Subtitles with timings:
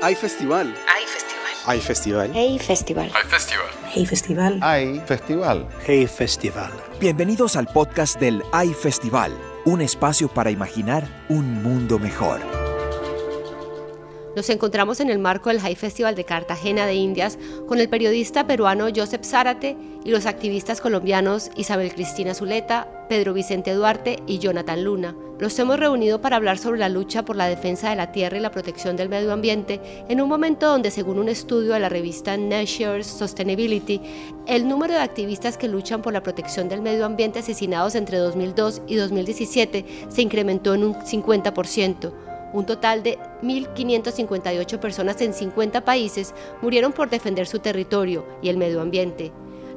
[0.00, 0.72] Hay festival.
[0.86, 1.52] Hay festival.
[1.66, 2.30] Hay festival.
[2.32, 3.10] Hey Festival.
[3.12, 3.66] Hay festival.
[3.92, 4.58] Hey Festival.
[4.62, 5.68] Hay festival.
[5.84, 6.70] Hey Festival.
[7.00, 9.32] Bienvenidos al podcast del Hay Festival,
[9.64, 12.40] un espacio para imaginar un mundo mejor.
[14.36, 17.36] Nos encontramos en el marco del High Festival de Cartagena de Indias
[17.66, 23.72] con el periodista peruano Joseph Zárate y los activistas colombianos Isabel Cristina Zuleta, Pedro Vicente
[23.72, 25.16] Duarte y Jonathan Luna.
[25.38, 28.40] Los hemos reunido para hablar sobre la lucha por la defensa de la tierra y
[28.40, 32.36] la protección del medio ambiente en un momento donde, según un estudio de la revista
[32.36, 34.00] Nature Sustainability,
[34.48, 38.82] el número de activistas que luchan por la protección del medio ambiente asesinados entre 2002
[38.88, 42.12] y 2017 se incrementó en un 50%.
[42.52, 48.56] Un total de 1.558 personas en 50 países murieron por defender su territorio y el
[48.56, 49.30] medio ambiente.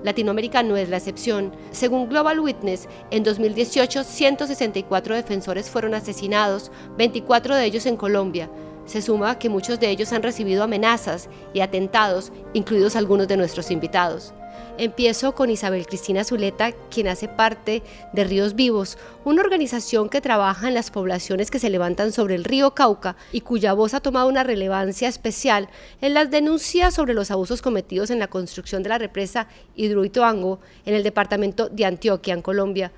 [0.04, 1.52] Latinoamérica no es la excepción.
[1.72, 8.50] Según Global Witness, en 2018 164 defensores fueron asesinados, 24 de ellos en Colombia.
[8.86, 13.72] Se suma que muchos de ellos han recibido amenazas y atentados, incluidos algunos de nuestros
[13.72, 14.34] invitados.
[14.78, 17.84] Empiezo con Isabel Cristina Zuleta, quien hace parte
[18.14, 22.44] de Ríos Vivos, una organización que trabaja en las poblaciones que se levantan sobre el
[22.44, 25.70] río Cauca y cuya voz ha tomado una relevancia especial
[26.02, 30.96] en las denuncias sobre los abusos cometidos en la construcción de la represa Hidroituango en
[30.96, 32.92] el departamento de Antioquia, en Colombia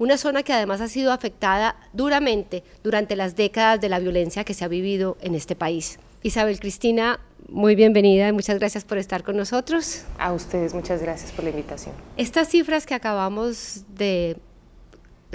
[0.00, 4.54] una zona que además ha sido afectada duramente durante las décadas de la violencia que
[4.54, 5.98] se ha vivido en este país.
[6.22, 7.20] Isabel Cristina,
[7.50, 10.04] muy bienvenida y muchas gracias por estar con nosotros.
[10.18, 11.94] A ustedes muchas gracias por la invitación.
[12.16, 14.36] Estas cifras que acabamos de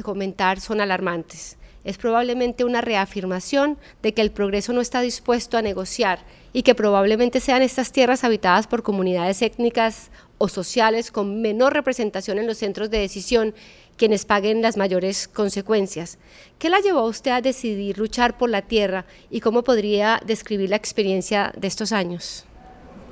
[0.01, 1.57] comentar son alarmantes.
[1.83, 6.19] Es probablemente una reafirmación de que el progreso no está dispuesto a negociar
[6.51, 12.39] y que probablemente sean estas tierras habitadas por comunidades étnicas o sociales con menor representación
[12.39, 13.53] en los centros de decisión
[13.97, 16.17] quienes paguen las mayores consecuencias.
[16.59, 20.69] ¿Qué la llevó a usted a decidir luchar por la tierra y cómo podría describir
[20.69, 22.45] la experiencia de estos años?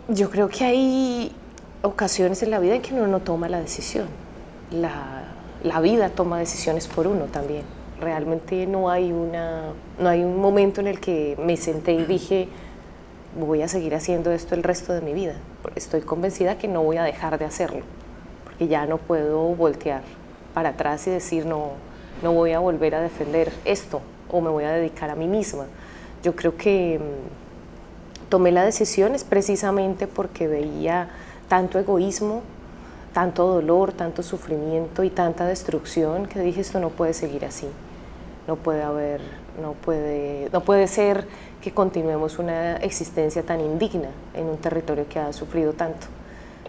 [0.09, 1.31] Yo creo que hay
[1.81, 4.07] ocasiones en la vida en que uno no toma la decisión.
[4.71, 7.63] La, vida toma decisiones por uno también.
[8.01, 12.49] Realmente no hay, una, no hay un momento en el que me senté y dije,
[13.39, 15.35] voy a seguir haciendo esto el resto de mi vida.
[15.75, 17.83] Estoy convencida que no voy a dejar de hacerlo,
[18.43, 20.01] porque ya no puedo voltear
[20.53, 21.71] para atrás y decir, no,
[22.21, 25.65] no voy a volver a defender esto o me voy a dedicar a mí misma.
[26.23, 31.09] Yo creo que mm, tomé la decisión es precisamente porque veía
[31.47, 32.41] tanto egoísmo,
[33.13, 37.67] tanto dolor, tanto sufrimiento y tanta destrucción que dije esto no puede seguir así.
[38.47, 39.21] No puede haber,
[39.61, 41.27] no puede, no puede ser
[41.61, 46.07] que continuemos una existencia tan indigna en un territorio que ha sufrido tanto.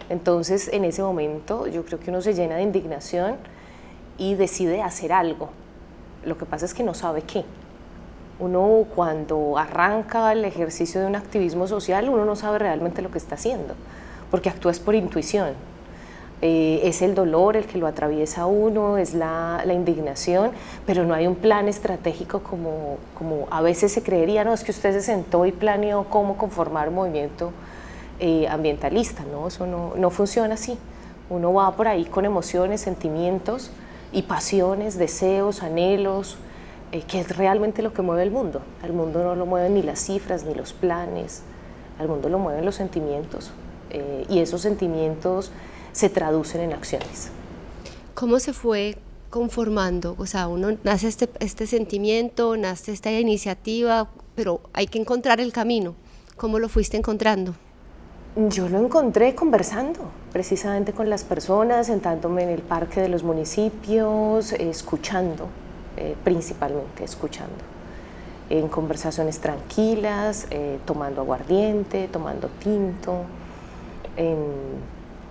[0.09, 3.37] Entonces, en ese momento, yo creo que uno se llena de indignación
[4.17, 5.49] y decide hacer algo.
[6.25, 7.45] Lo que pasa es que no sabe qué.
[8.39, 13.17] Uno cuando arranca el ejercicio de un activismo social, uno no sabe realmente lo que
[13.17, 13.75] está haciendo,
[14.31, 15.53] porque actúas por intuición.
[16.41, 20.51] Eh, es el dolor el que lo atraviesa uno, es la, la, indignación,
[20.85, 24.71] pero no hay un plan estratégico como, como a veces se creería, no, es que
[24.71, 27.51] usted se sentó y planeó cómo conformar un movimiento
[28.19, 29.47] eh, ambientalista, ¿no?
[29.47, 30.77] Eso no, no funciona así.
[31.29, 33.71] Uno va por ahí con emociones, sentimientos,
[34.15, 36.37] y pasiones, deseos, anhelos,
[36.93, 38.61] eh, que es realmente lo que mueve el mundo.
[38.81, 41.41] Al mundo no lo mueven ni las cifras, ni los planes,
[41.99, 43.51] al mundo lo mueven los sentimientos
[43.89, 45.51] eh, y esos sentimientos
[45.91, 47.29] se traducen en acciones.
[48.13, 48.97] ¿Cómo se fue
[49.29, 50.15] conformando?
[50.17, 55.51] O sea, uno nace este, este sentimiento, nace esta iniciativa, pero hay que encontrar el
[55.51, 55.95] camino.
[56.37, 57.53] ¿Cómo lo fuiste encontrando?
[58.37, 64.51] Yo lo encontré conversando precisamente con las personas, sentándome en el parque de los municipios,
[64.51, 65.47] escuchando,
[65.95, 67.55] eh, principalmente escuchando,
[68.49, 73.21] en conversaciones tranquilas, eh, tomando aguardiente, tomando tinto.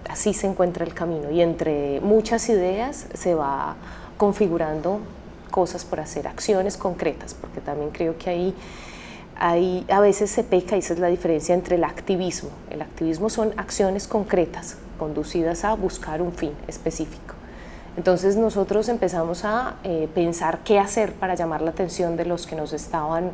[0.09, 3.77] así se encuentra el camino y entre muchas ideas se va
[4.17, 5.01] configurando
[5.51, 8.55] cosas por hacer, acciones concretas, porque también creo que ahí
[9.37, 12.51] a veces se peca y esa es la diferencia entre el activismo.
[12.71, 17.35] El activismo son acciones concretas conducidas a buscar un fin específico.
[17.97, 22.57] Entonces nosotros empezamos a eh, pensar qué hacer para llamar la atención de los que
[22.57, 23.31] nos estaban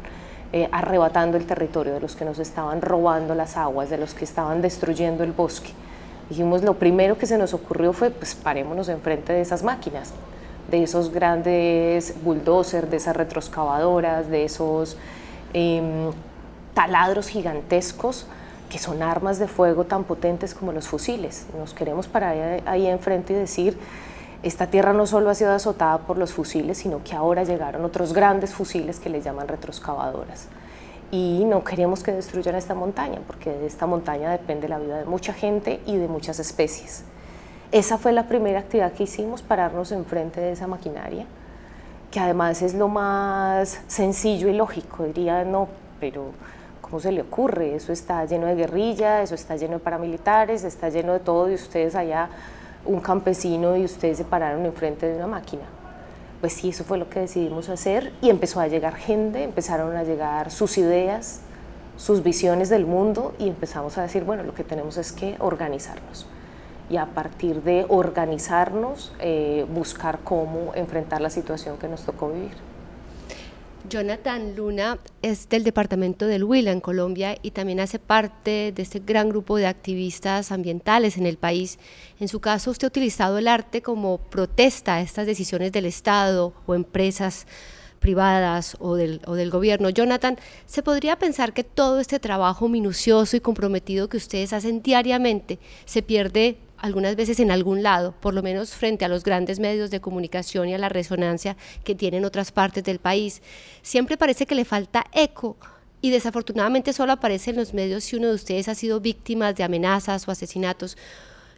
[0.52, 4.24] eh, arrebatando el territorio, de los que nos estaban robando las aguas, de los que
[4.24, 5.70] estaban destruyendo el bosque.
[6.28, 10.12] Dijimos, lo primero que se nos ocurrió fue, pues parémonos enfrente de esas máquinas,
[10.70, 14.96] de esos grandes bulldozers, de esas retroscavadoras, de esos
[15.52, 16.10] Em,
[16.74, 18.26] taladros gigantescos
[18.68, 21.46] que son armas de fuego tan potentes como los fusiles.
[21.58, 23.76] Nos queremos parar ahí enfrente y decir,
[24.42, 28.12] esta tierra no solo ha sido azotada por los fusiles, sino que ahora llegaron otros
[28.12, 30.48] grandes fusiles que le llaman retroscavadoras.
[31.12, 35.06] y no queríamos que destruyan esta montaña, porque de esta montaña depende la vida de
[35.06, 37.02] mucha gente y de muchas especies.
[37.72, 41.26] Esa fue la primera actividad que hicimos, pararnos enfrente de esa maquinaria,
[42.10, 45.68] que además es lo más sencillo y lógico, diría, no,
[46.00, 46.32] pero
[46.80, 47.76] ¿cómo se le ocurre?
[47.76, 51.54] Eso está lleno de guerrilla, eso está lleno de paramilitares, está lleno de todo y
[51.54, 52.28] ustedes allá,
[52.84, 55.62] un campesino y ustedes se pararon enfrente de una máquina
[56.40, 60.04] pues sí, eso fue lo que decidimos hacer y empezó a llegar gente, empezaron a
[60.04, 61.40] llegar sus ideas,
[61.96, 66.26] sus visiones del mundo y empezamos a decir, bueno, lo que tenemos es que organizarnos.
[66.90, 72.70] Y a partir de organizarnos, eh, buscar cómo enfrentar la situación que nos tocó vivir.
[73.88, 79.00] Jonathan Luna es del departamento del Huila en Colombia y también hace parte de este
[79.00, 81.78] gran grupo de activistas ambientales en el país.
[82.18, 86.52] En su caso, usted ha utilizado el arte como protesta a estas decisiones del Estado
[86.66, 87.46] o empresas
[88.00, 89.90] privadas o del, o del gobierno.
[89.90, 90.36] Jonathan,
[90.66, 96.02] ¿se podría pensar que todo este trabajo minucioso y comprometido que ustedes hacen diariamente se
[96.02, 100.00] pierde algunas veces en algún lado, por lo menos frente a los grandes medios de
[100.00, 103.42] comunicación y a la resonancia que tienen otras partes del país.
[103.82, 105.56] Siempre parece que le falta eco
[106.00, 109.62] y desafortunadamente solo aparece en los medios si uno de ustedes ha sido víctima de
[109.62, 110.96] amenazas o asesinatos.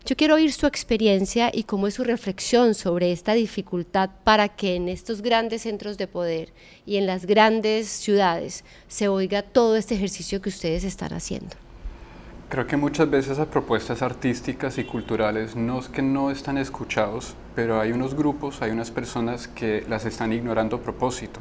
[0.04, 4.74] Yo quiero oír su experiencia y cómo es su reflexión sobre esta dificultad para que
[4.74, 6.52] en estos grandes centros de poder
[6.84, 11.61] y en las grandes ciudades se oiga todo este ejercicio que ustedes están haciendo.
[12.52, 17.34] Creo que muchas veces esas propuestas artísticas y culturales no es que no están escuchados,
[17.54, 21.40] pero hay unos grupos, hay unas personas que las están ignorando a propósito.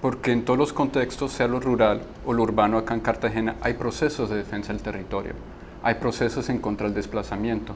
[0.00, 3.74] Porque en todos los contextos, sea lo rural o lo urbano acá en Cartagena, hay
[3.74, 5.32] procesos de defensa del territorio,
[5.82, 7.74] hay procesos en contra del desplazamiento.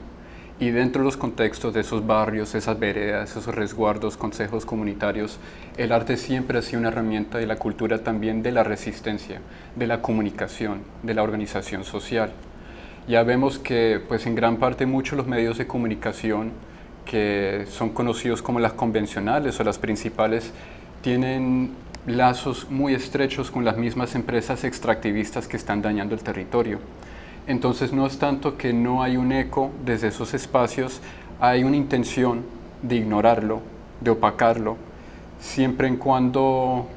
[0.59, 5.37] Y dentro de los contextos de esos barrios, esas veredas, esos resguardos, consejos comunitarios,
[5.77, 9.39] el arte siempre ha sido una herramienta de la cultura también de la resistencia,
[9.75, 12.31] de la comunicación, de la organización social.
[13.07, 16.51] Ya vemos que pues en gran parte muchos los medios de comunicación
[17.05, 20.51] que son conocidos como las convencionales o las principales
[21.01, 21.69] tienen
[22.07, 26.79] lazos muy estrechos con las mismas empresas extractivistas que están dañando el territorio.
[27.47, 31.01] Entonces no es tanto que no hay un eco desde esos espacios,
[31.39, 32.43] hay una intención
[32.81, 33.61] de ignorarlo,
[34.01, 34.77] de opacarlo,
[35.39, 36.87] siempre en cuando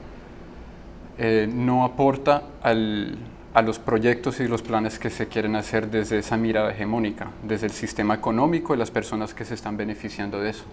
[1.19, 6.37] eh, no aporta a los proyectos y los planes que se quieren hacer desde esa
[6.37, 10.64] mirada hegemónica, desde el sistema económico y las personas que se están beneficiando de eso.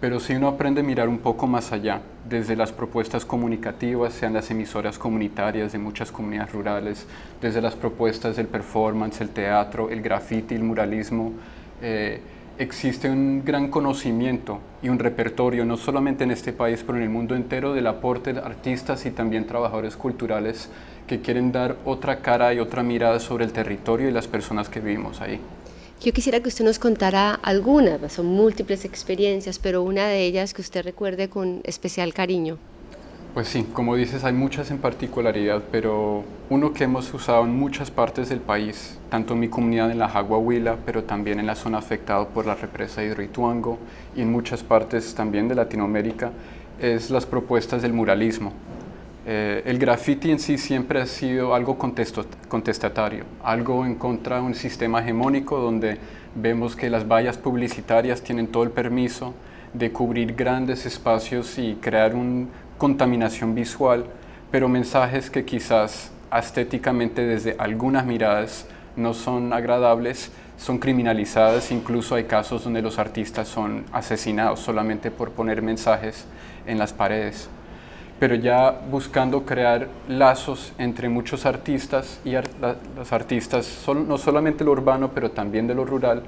[0.00, 4.32] Pero si uno aprende a mirar un poco más allá, desde las propuestas comunicativas, sean
[4.32, 7.06] las emisoras comunitarias de muchas comunidades rurales,
[7.40, 11.32] desde las propuestas del performance, el teatro, el graffiti, el muralismo,
[11.82, 12.20] eh,
[12.58, 17.10] existe un gran conocimiento y un repertorio, no solamente en este país, pero en el
[17.10, 20.70] mundo entero, del aporte de artistas y también trabajadores culturales
[21.08, 24.78] que quieren dar otra cara y otra mirada sobre el territorio y las personas que
[24.78, 25.40] vivimos ahí.
[26.00, 30.62] Yo quisiera que usted nos contara algunas, son múltiples experiencias, pero una de ellas que
[30.62, 32.56] usted recuerde con especial cariño.
[33.34, 37.90] Pues sí, como dices, hay muchas en particularidad, pero uno que hemos usado en muchas
[37.90, 41.78] partes del país, tanto en mi comunidad en la Jaguahuila, pero también en la zona
[41.78, 43.78] afectada por la represa de Hidroituango
[44.14, 46.30] y en muchas partes también de Latinoamérica,
[46.80, 48.52] es las propuestas del muralismo.
[49.26, 54.54] Eh, el graffiti en sí siempre ha sido algo contestatario, algo en contra de un
[54.54, 55.98] sistema hegemónico donde
[56.34, 59.34] vemos que las vallas publicitarias tienen todo el permiso
[59.74, 62.46] de cubrir grandes espacios y crear una
[62.78, 64.06] contaminación visual,
[64.50, 72.24] pero mensajes que quizás estéticamente desde algunas miradas no son agradables, son criminalizadas, incluso hay
[72.24, 76.24] casos donde los artistas son asesinados solamente por poner mensajes
[76.66, 77.48] en las paredes
[78.18, 82.32] pero ya buscando crear lazos entre muchos artistas y
[82.96, 86.24] los artistas, no solamente lo urbano, pero también de lo rural,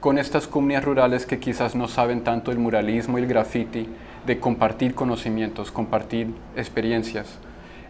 [0.00, 3.88] con estas comunidades rurales que quizás no saben tanto el muralismo y el graffiti,
[4.26, 7.38] de compartir conocimientos, compartir experiencias.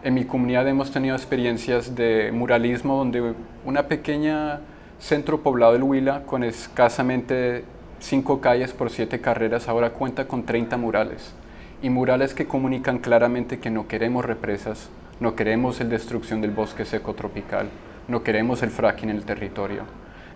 [0.02, 4.60] En mi comunidad hemos tenido experiencias de muralismo donde una pequeña
[4.98, 7.64] centro poblado del Huila, con escasamente
[8.00, 11.34] cinco calles por siete carreras, ahora cuenta con 30 murales
[11.82, 14.88] y murales que comunican claramente que no queremos represas,
[15.20, 17.68] no queremos el destrucción del bosque seco tropical,
[18.08, 19.82] no queremos el fracking en el territorio.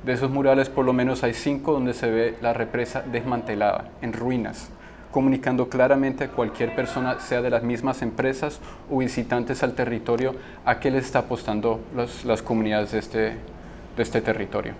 [0.04, 4.12] De esos murales por lo menos hay cinco donde se ve la represa desmantelada, en
[4.12, 4.70] ruinas,
[5.10, 10.34] comunicando claramente a cualquier persona, sea de las mismas empresas o visitantes al territorio,
[10.64, 11.80] a qué les está apostando
[12.24, 14.74] las comunidades de este, de este territorio.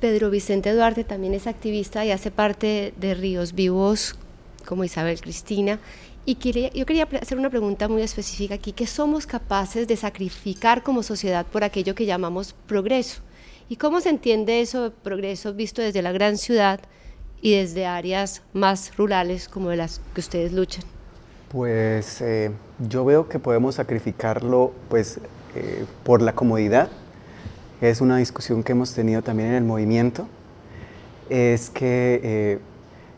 [0.00, 4.18] Pedro Vicente Duarte también es activista y hace parte de Ríos Vivos
[4.64, 5.78] como Isabel Cristina
[6.26, 6.36] Y
[6.74, 11.46] yo quería hacer una pregunta muy específica aquí, ¿qué somos capaces de sacrificar como sociedad
[11.46, 13.20] por aquello que llamamos progreso?
[13.68, 16.80] ¿Y cómo se entiende eso de progreso visto desde la gran ciudad
[17.40, 20.84] y desde áreas más rurales como de las que ustedes luchan?
[21.50, 22.50] Pues eh,
[22.88, 25.20] yo veo que podemos sacrificarlo pues,
[25.54, 26.88] eh, por la comodidad.
[27.80, 30.26] Es una discusión que hemos tenido también en el movimiento.
[31.30, 32.58] Es que eh,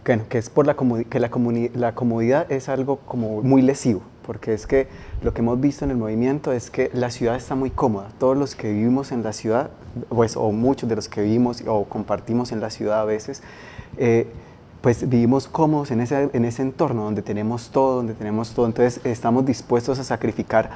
[0.06, 0.76] bueno, que es por la,
[1.08, 4.86] que la comodidad es algo como muy lesivo, porque es que
[5.22, 8.08] lo que hemos visto en el movimiento es que la ciudad está muy cómoda.
[8.18, 9.70] Todos los que vivimos en la ciudad,
[10.08, 13.42] pues, o muchos de los que vivimos o compartimos en la ciudad a veces,
[13.98, 14.28] eh,
[14.80, 18.66] pues vivimos cómodos en ese, en ese entorno donde tenemos todo, donde tenemos todo.
[18.66, 20.70] Entonces estamos dispuestos a sacrificar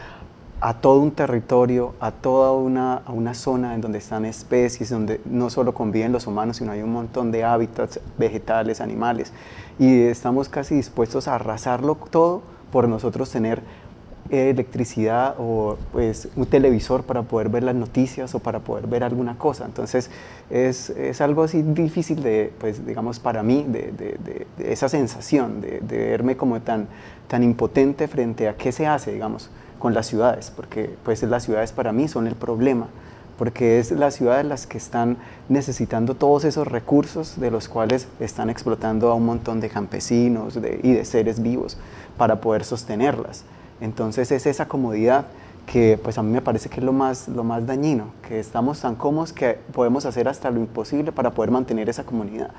[0.60, 5.48] a todo un territorio, a toda una, una, zona en donde están especies, donde no
[5.48, 9.32] solo conviven los humanos, sino hay un montón de hábitats vegetales, animales,
[9.78, 13.62] y estamos casi dispuestos a arrasarlo todo por nosotros tener
[14.30, 19.36] electricidad o pues un televisor para poder ver las noticias o para poder ver alguna
[19.36, 19.64] cosa.
[19.64, 20.10] Entonces
[20.50, 25.80] es, es algo así difícil de, pues digamos para mí, de, de, esa sensación, de,
[25.80, 26.86] verme como tan,
[27.26, 31.72] tan impotente frente a qué se hace, digamos con las ciudades, porque pues las ciudades
[31.72, 32.86] para mí son el problema,
[33.36, 35.16] porque es las ciudades las que están
[35.48, 40.92] necesitando todos esos recursos de los cuales están explotando a un montón de campesinos y
[40.92, 41.78] de seres vivos
[42.16, 43.44] para poder sostenerlas.
[43.80, 45.24] Entonces es esa comodidad
[45.66, 48.80] que pues a mí me parece que es lo más, lo más dañino, que estamos
[48.80, 52.50] tan cómodos que podemos hacer hasta lo imposible para poder mantener esa comunidad.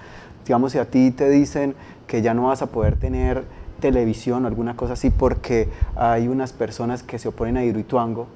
[0.46, 1.76] Digamos, si a ti te dicen
[2.08, 3.44] que ya no vas a poder tener
[3.82, 8.28] televisión o alguna cosa así porque hay unas personas que se oponen a Hidroituango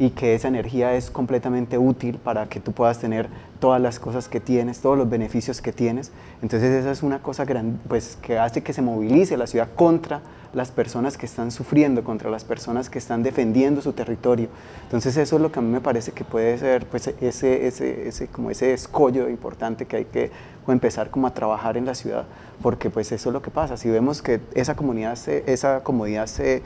[0.00, 3.28] y que esa energía es completamente útil para que tú puedas tener
[3.58, 6.10] todas las cosas que tienes, todos los beneficios que tienes.
[6.40, 7.44] Entonces esa es una cosa
[7.86, 10.22] pues, que hace que se movilice la ciudad contra
[10.54, 14.48] las personas que están sufriendo, contra las personas que están defendiendo su territorio.
[14.84, 18.08] Entonces eso es lo que a mí me parece que puede ser pues, ese, ese,
[18.08, 20.30] ese, como ese escollo importante que hay que
[20.68, 22.24] empezar como a trabajar en la ciudad,
[22.62, 23.76] porque pues eso es lo que pasa.
[23.76, 26.62] Si vemos que esa comunidad, se, esa comodidad se,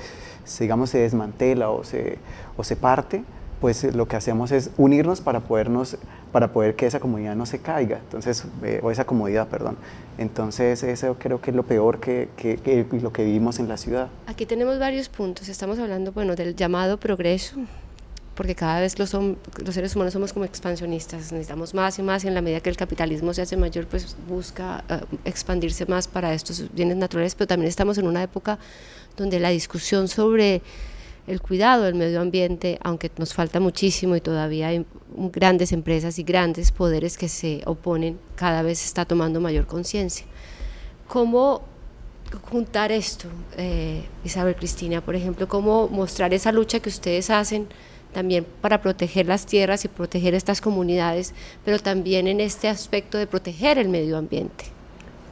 [0.58, 2.18] digamos, se desmantela o se,
[2.56, 3.24] o se parte,
[3.60, 5.96] pues lo que hacemos es unirnos para podernos
[6.34, 9.76] para poder que esa comunidad no se caiga, entonces, eh, o esa comodidad, perdón.
[10.18, 14.08] Entonces, eso creo que es lo peor que, que, lo que vivimos en la ciudad.
[14.26, 15.48] Aquí tenemos varios puntos.
[15.48, 17.58] Estamos hablando, bueno, del llamado progreso,
[18.34, 22.28] porque cada vez los, los seres humanos somos como expansionistas, necesitamos más y más y
[22.28, 26.34] en la medida que el capitalismo se hace mayor, pues busca eh, expandirse más para
[26.34, 28.58] estos bienes naturales, pero también estamos en una época
[29.16, 30.62] donde la discusión sobre
[31.26, 34.84] el cuidado del medio ambiente, aunque nos falta muchísimo y todavía hay
[35.16, 40.26] grandes empresas y grandes poderes que se oponen, cada vez está tomando mayor conciencia.
[41.08, 41.62] ¿Cómo
[42.50, 47.68] juntar esto, eh, Isabel Cristina, por ejemplo, cómo mostrar esa lucha que ustedes hacen
[48.14, 51.34] también para proteger las tierras y proteger estas comunidades,
[51.66, 54.64] pero también en este aspecto de proteger el medio ambiente?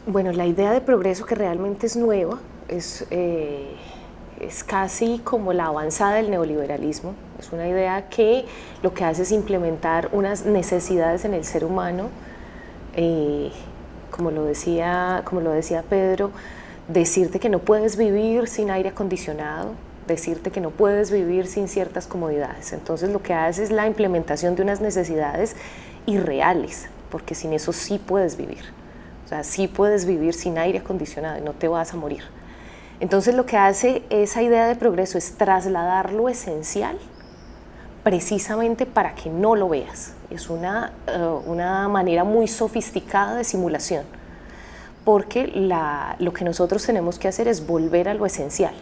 [0.06, 3.06] Bueno, la idea de progreso que realmente es nueva es...
[3.10, 3.76] Eh,
[4.42, 7.14] es casi como la avanzada del neoliberalismo.
[7.38, 8.44] Es una idea que
[8.82, 12.08] lo que hace es implementar unas necesidades en el ser humano,
[12.94, 13.52] eh,
[14.10, 16.32] como, lo decía, como lo decía Pedro,
[16.88, 19.74] decirte que no puedes vivir sin aire acondicionado,
[20.12, 22.72] decirte que no puedes vivir sin ciertas comodidades.
[22.72, 25.56] Entonces lo que hace es la implementación de unas necesidades
[26.06, 28.64] irreales, porque sin eso sí puedes vivir.
[29.24, 32.22] O sea, sí puedes vivir sin aire acondicionado y no te vas a morir.
[33.00, 36.98] Entonces lo que hace esa idea de progreso es trasladar lo esencial
[38.02, 40.14] precisamente para que no lo veas.
[40.30, 44.04] Es una, eh, una manera muy sofisticada de simulación,
[45.04, 45.46] porque
[46.18, 48.74] lo que nosotros tenemos que hacer es volver a lo esencial,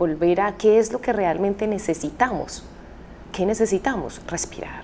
[0.00, 2.64] volver a qué es lo que realmente necesitamos.
[3.32, 4.22] ¿Qué necesitamos?
[4.26, 4.82] Respirar.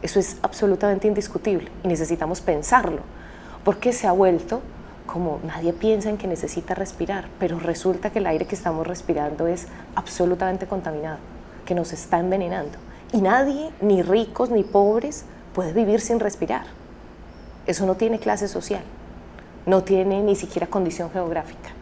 [0.00, 3.02] Eso es absolutamente indiscutible y necesitamos pensarlo,
[3.62, 4.62] porque se ha vuelto
[5.04, 9.46] como nadie piensa en que necesita respirar, pero resulta que el aire que estamos respirando
[9.46, 11.18] es absolutamente contaminado,
[11.66, 12.78] que nos está envenenando.
[13.12, 16.64] Y nadie, ni ricos ni pobres, puede vivir sin respirar.
[17.66, 18.82] Eso no tiene clase social,
[19.66, 21.77] no tiene ni siquiera condición geográfica.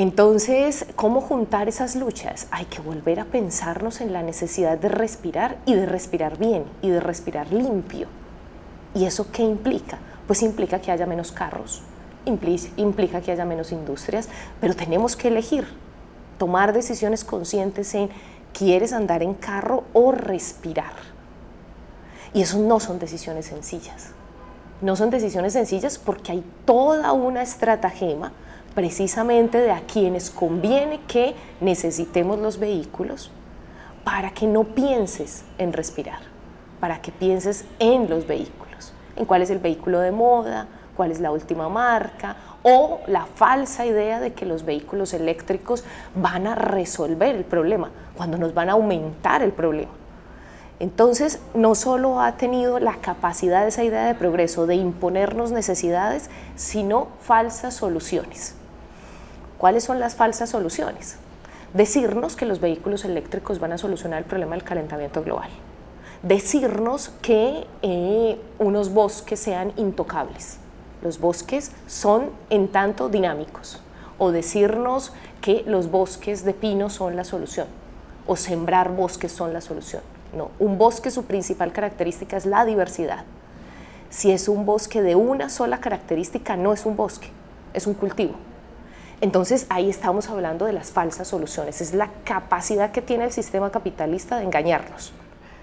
[0.00, 2.46] Entonces, ¿cómo juntar esas luchas?
[2.52, 6.88] Hay que volver a pensarnos en la necesidad de respirar y de respirar bien y
[6.88, 8.08] de respirar limpio.
[8.94, 9.98] ¿Y eso qué implica?
[10.26, 11.82] Pues implica que haya menos carros,
[12.24, 15.68] implica que haya menos industrias, pero tenemos que elegir,
[16.38, 18.08] tomar decisiones conscientes en
[18.54, 20.94] quieres andar en carro o respirar.
[22.32, 24.12] Y eso no son decisiones sencillas.
[24.80, 28.32] No son decisiones sencillas porque hay toda una estratagema
[28.80, 33.30] precisamente de a quienes conviene que necesitemos los vehículos
[34.04, 36.20] para que no pienses en respirar,
[36.80, 41.20] para que pienses en los vehículos, en cuál es el vehículo de moda, cuál es
[41.20, 45.84] la última marca o la falsa idea de que los vehículos eléctricos
[46.14, 49.92] van a resolver el problema, cuando nos van a aumentar el problema.
[50.78, 56.30] Entonces, no solo ha tenido la capacidad de esa idea de progreso de imponernos necesidades,
[56.56, 58.54] sino falsas soluciones.
[59.60, 61.16] ¿Cuáles son las falsas soluciones?
[61.74, 65.50] Decirnos que los vehículos eléctricos van a solucionar el problema del calentamiento global.
[66.22, 70.56] Decirnos que eh, unos bosques sean intocables.
[71.02, 73.82] Los bosques son en tanto dinámicos.
[74.16, 75.12] O decirnos
[75.42, 77.66] que los bosques de pino son la solución.
[78.26, 80.00] O sembrar bosques son la solución.
[80.34, 83.24] No, un bosque su principal característica es la diversidad.
[84.08, 87.28] Si es un bosque de una sola característica, no es un bosque,
[87.74, 88.36] es un cultivo.
[89.20, 93.70] Entonces ahí estamos hablando de las falsas soluciones, es la capacidad que tiene el sistema
[93.70, 95.12] capitalista de engañarnos.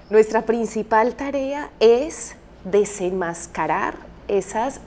[0.09, 3.95] Nuestra principal tarea es desenmascarar
[4.27, 4.79] esas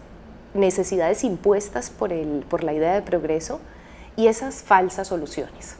[0.54, 3.60] necesidades impuestas por, el, por la idea de progreso
[4.16, 5.76] y esas falsas soluciones.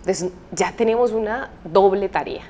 [0.00, 2.44] Entonces ya tenemos una doble tarea,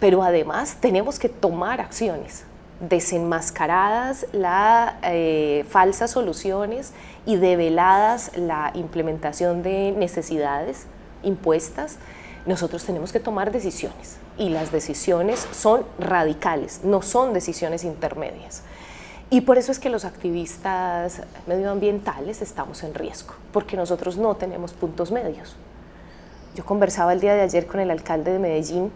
[0.00, 2.44] pero además tenemos que tomar acciones
[2.80, 6.92] desenmascaradas las eh, falsas soluciones
[7.26, 10.86] y develadas la implementación de necesidades
[11.22, 11.96] impuestas,
[12.46, 18.62] nosotros tenemos que tomar decisiones y las decisiones son radicales, no son decisiones intermedias.
[19.30, 24.72] Y por eso es que los activistas medioambientales estamos en riesgo, porque nosotros no tenemos
[24.72, 25.56] puntos medios.
[26.54, 28.92] Yo conversaba el día de ayer con el alcalde de Medellín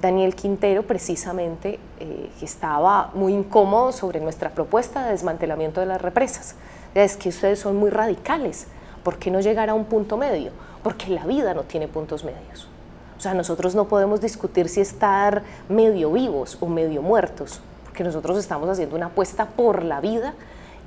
[0.00, 6.54] Daniel Quintero precisamente eh, estaba muy incómodo sobre nuestra propuesta de desmantelamiento de las represas.
[6.94, 8.66] Es que ustedes son muy radicales.
[9.02, 10.52] ¿Por qué no llegar a un punto medio?
[10.82, 12.68] Porque la vida no tiene puntos medios.
[13.16, 18.38] O sea, nosotros no podemos discutir si estar medio vivos o medio muertos, porque nosotros
[18.38, 20.34] estamos haciendo una apuesta por la vida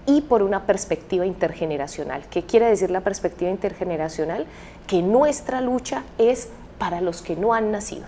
[0.06, 2.24] y por una perspectiva intergeneracional.
[2.30, 4.46] ¿Qué quiere decir la perspectiva intergeneracional?
[4.88, 6.50] Que nuestra lucha es
[6.80, 8.06] para los que no han nacido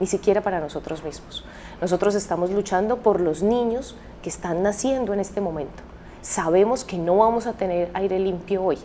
[0.00, 1.44] ni siquiera para nosotros mismos.
[1.80, 5.82] Nosotros estamos luchando por los niños que están naciendo en este momento.
[6.22, 8.78] Sabemos que no vamos a tener aire limpio hoy.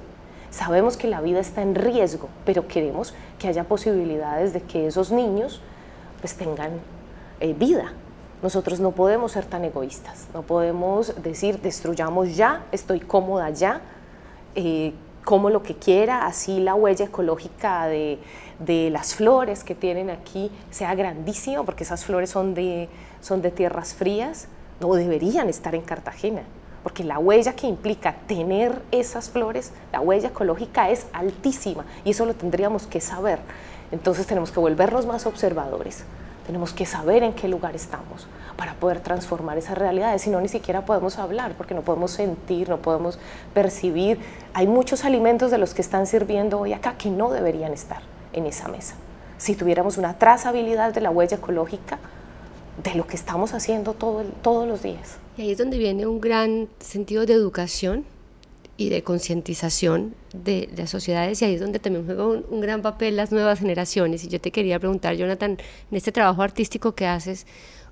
[0.50, 5.12] Sabemos que la vida está en riesgo, pero queremos que haya posibilidades de que esos
[5.12, 5.62] niños
[6.22, 6.72] pues tengan
[7.42, 7.94] eh, vida.
[8.42, 13.82] Nosotros no podemos ser tan egoístas, no podemos decir destruyamos ya, estoy cómoda ya,
[14.56, 14.94] eh,
[15.26, 18.20] como lo que quiera, así la huella ecológica de,
[18.60, 22.88] de las flores que tienen aquí sea grandísima, porque esas flores son de,
[23.20, 24.48] son de tierras frías,
[24.80, 26.44] no deberían estar en Cartagena,
[26.86, 32.28] porque la huella que implica tener esas flores, la huella ecológica es altísima y eso
[32.28, 33.40] lo tendríamos que saber.
[33.92, 36.04] Entonces tenemos que volvernos más observadores,
[36.46, 40.48] tenemos que saber en qué lugar estamos para poder transformar esas realidades, si no ni
[40.48, 43.18] siquiera podemos hablar, porque no podemos sentir, no podemos
[43.56, 44.20] percibir.
[44.54, 48.46] Hay muchos alimentos de los que están sirviendo hoy acá que no deberían estar en
[48.46, 48.94] esa mesa.
[49.40, 51.98] Si tuviéramos una trazabilidad de la huella ecológica
[52.84, 55.25] de lo que estamos haciendo todo todos los días.
[55.38, 58.06] Y ahí es donde viene un gran sentido de educación
[58.78, 63.16] y de concientización de, las sociedades y ahí es donde también juega un, gran papel
[63.18, 64.24] las nuevas generaciones.
[64.24, 65.52] Y yo te quería preguntar, Jonathan,
[65.92, 67.48] en este trabajo artístico que haces,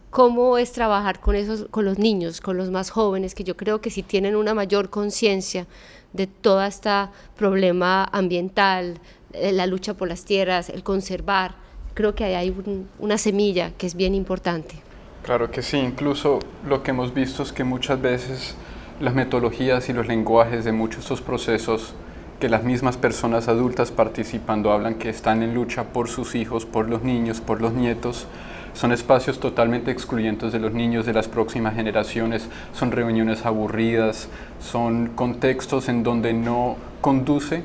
[0.09, 3.81] ¿cómo es trabajar con, esos, con los niños, con los más jóvenes, que yo creo
[3.81, 5.67] que si tienen una mayor conciencia
[6.13, 6.89] de todo este
[7.35, 8.99] problema ambiental,
[9.33, 11.55] eh, la lucha por las tierras, el conservar.
[11.93, 12.55] Creo que hay
[12.99, 14.92] una semilla que es bien importante.
[15.23, 18.55] Claro que sí, incluso lo que hemos visto es que muchas veces
[18.99, 21.93] las metodologías y los lenguajes de muchos de estos procesos
[22.41, 26.89] que las mismas personas adultas participando hablan que están en lucha por sus hijos, por
[26.89, 28.27] los niños, por los nietos,
[28.73, 34.27] son espacios totalmente excluyentes de los niños de las próximas generaciones, son reuniones aburridas,
[34.59, 37.63] son contextos en donde no conduce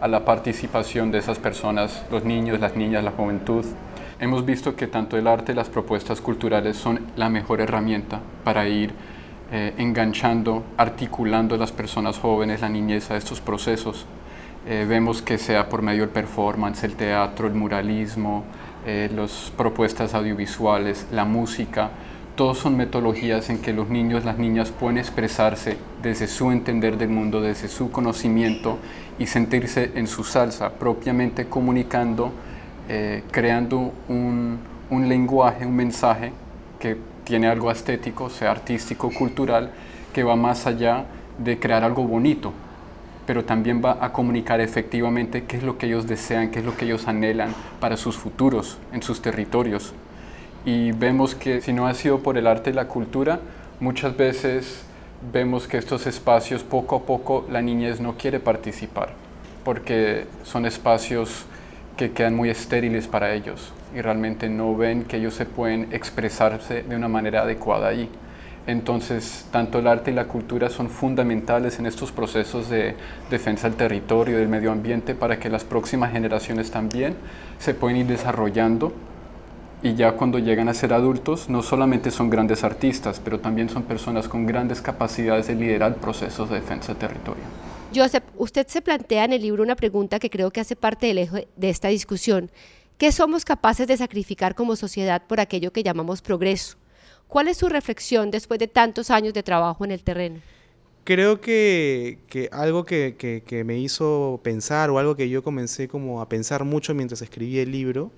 [0.00, 3.64] a la participación de esas personas, los niños, las niñas, la juventud.
[4.20, 8.68] Hemos visto que tanto el arte y las propuestas culturales son la mejor herramienta para
[8.68, 8.92] ir
[9.50, 14.04] eh, enganchando, articulando a las personas jóvenes, la niñez a estos procesos.
[14.66, 18.44] Eh, vemos que sea por medio del performance, el teatro, el muralismo,
[18.86, 21.88] eh, las propuestas audiovisuales, la música,
[22.36, 27.08] todos son metodologías en que los niños, las niñas pueden expresarse desde su entender del
[27.08, 28.78] mundo, desde su conocimiento
[29.18, 32.32] y sentirse en su salsa, propiamente comunicando,
[32.92, 34.58] eh, creando un,
[34.90, 36.32] un lenguaje, un mensaje
[36.80, 39.70] que tiene algo estético, sea artístico, cultural,
[40.12, 41.04] que va más allá
[41.38, 42.52] de crear algo bonito,
[43.26, 46.76] pero también va a comunicar efectivamente qué es lo que ellos desean, qué es lo
[46.76, 49.94] que ellos anhelan para sus futuros, en sus territorios.
[50.64, 53.38] Y vemos que si no ha sido por el arte y la cultura,
[53.78, 54.82] muchas veces
[55.32, 59.10] vemos que estos espacios poco a poco la niñez no quiere participar,
[59.64, 61.46] porque son espacios
[62.00, 66.82] que quedan muy estériles para ellos y realmente no ven que ellos se pueden expresarse
[66.82, 68.08] de una manera adecuada allí.
[68.66, 72.96] Entonces, tanto el arte y la cultura son fundamentales en estos procesos de
[73.28, 77.16] defensa del territorio, del medio ambiente, para que las próximas generaciones también
[77.58, 78.94] se puedan ir desarrollando
[79.82, 83.82] y ya cuando llegan a ser adultos no solamente son grandes artistas, pero también son
[83.82, 87.69] personas con grandes capacidades de liderar procesos de defensa del territorio.
[87.92, 91.18] Joseph, usted se plantea en el libro una pregunta que creo que hace parte del
[91.18, 92.50] eje de esta discusión.
[92.98, 96.76] ¿Qué somos capaces de sacrificar como sociedad por aquello que llamamos progreso?
[97.26, 100.40] ¿Cuál es su reflexión después de tantos años de trabajo en el terreno?
[101.02, 102.18] Creo que,
[102.52, 107.22] algo que, me hizo pensar o algo que yo comencé como a pensar mucho mientras
[107.22, 108.12] escribí el libro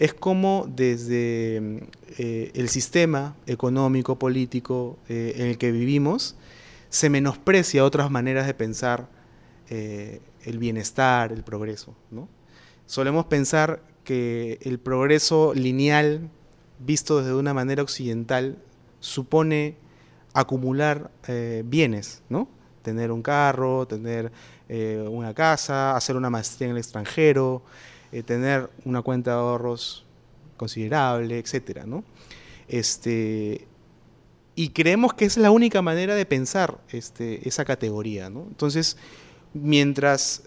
[0.00, 1.82] es cómo desde
[2.18, 6.34] eh, el sistema económico, político eh, en el que vivimos,
[6.94, 9.08] se menosprecia otras maneras de pensar
[9.68, 11.92] eh, el bienestar, el progreso.
[12.12, 12.28] ¿no?
[12.86, 16.30] Solemos pensar que el progreso lineal
[16.78, 18.58] visto desde una manera occidental,
[19.00, 19.74] supone
[20.34, 22.46] acumular eh, bienes, ¿no?
[22.82, 24.30] Tener un carro, tener
[24.68, 27.62] eh, una casa, hacer una maestría en el extranjero,
[28.24, 30.06] tener una cuenta de ahorros
[30.56, 32.04] considerable, etcétera, ¿no?
[32.68, 33.66] Este,
[34.56, 38.26] y creemos que es la única manera de pensar este, esa categoría.
[38.26, 38.96] Entonces,
[39.52, 40.44] mientras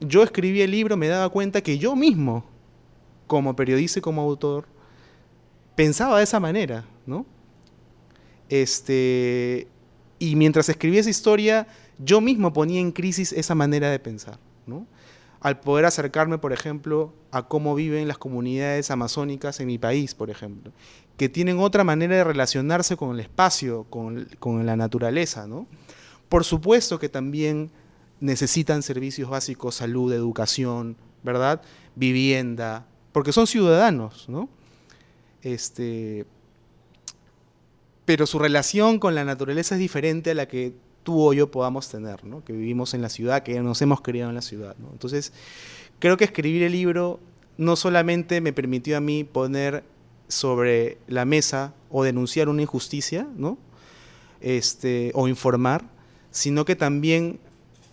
[0.00, 2.44] yo escribí el libro, me daba cuenta que yo mismo,
[3.26, 4.66] como periodista y como autor,
[5.74, 7.26] pensaba de esa manera, ¿no?
[8.48, 9.66] Este,
[10.18, 11.66] y mientras escribía esa historia,
[11.98, 14.86] yo mismo ponía en crisis esa manera de pensar, ¿no?
[15.40, 20.30] Al poder acercarme, por ejemplo, a cómo viven las comunidades amazónicas en mi país, por
[20.30, 20.72] ejemplo,
[21.16, 24.26] que tienen otra manera de relacionarse con el espacio, con,
[24.66, 25.66] la naturaleza, ¿no?
[26.28, 27.70] Por supuesto que también
[28.20, 31.62] necesitan servicios básicos, salud, educación, ¿verdad?
[31.94, 34.48] Vivienda, porque son ciudadanos, ¿no?
[35.42, 36.26] Este,
[38.04, 40.72] pero su relación con la naturaleza es diferente a la que
[41.08, 42.44] tú o yo podamos tener, ¿no?
[42.44, 44.76] que vivimos en la ciudad, que nos hemos criado en la ciudad.
[44.78, 44.90] ¿no?
[44.92, 45.32] Entonces,
[46.00, 47.18] creo que escribir el libro
[47.56, 49.84] no solamente me permitió a mí poner
[50.28, 53.56] sobre la mesa o denunciar una injusticia, ¿no?
[54.42, 55.82] este, o informar,
[56.30, 57.40] sino que también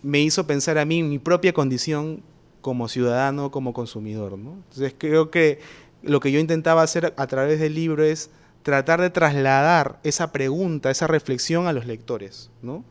[0.02, 2.22] me hizo pensar a mí mi propia condición
[2.60, 4.36] como ciudadano, como consumidor.
[4.36, 4.58] ¿no?
[4.68, 5.60] Entonces creo que
[6.02, 8.28] lo que yo intentaba hacer a través del libro es
[8.62, 12.50] tratar de trasladar esa pregunta, esa reflexión a los lectores.
[12.60, 12.84] ¿no?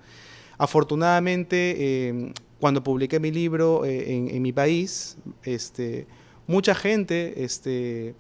[0.58, 6.08] Afortunadamente, em, cuando publiqué mi libro eh, en, mi país, este,
[6.48, 8.15] mucha gente, este,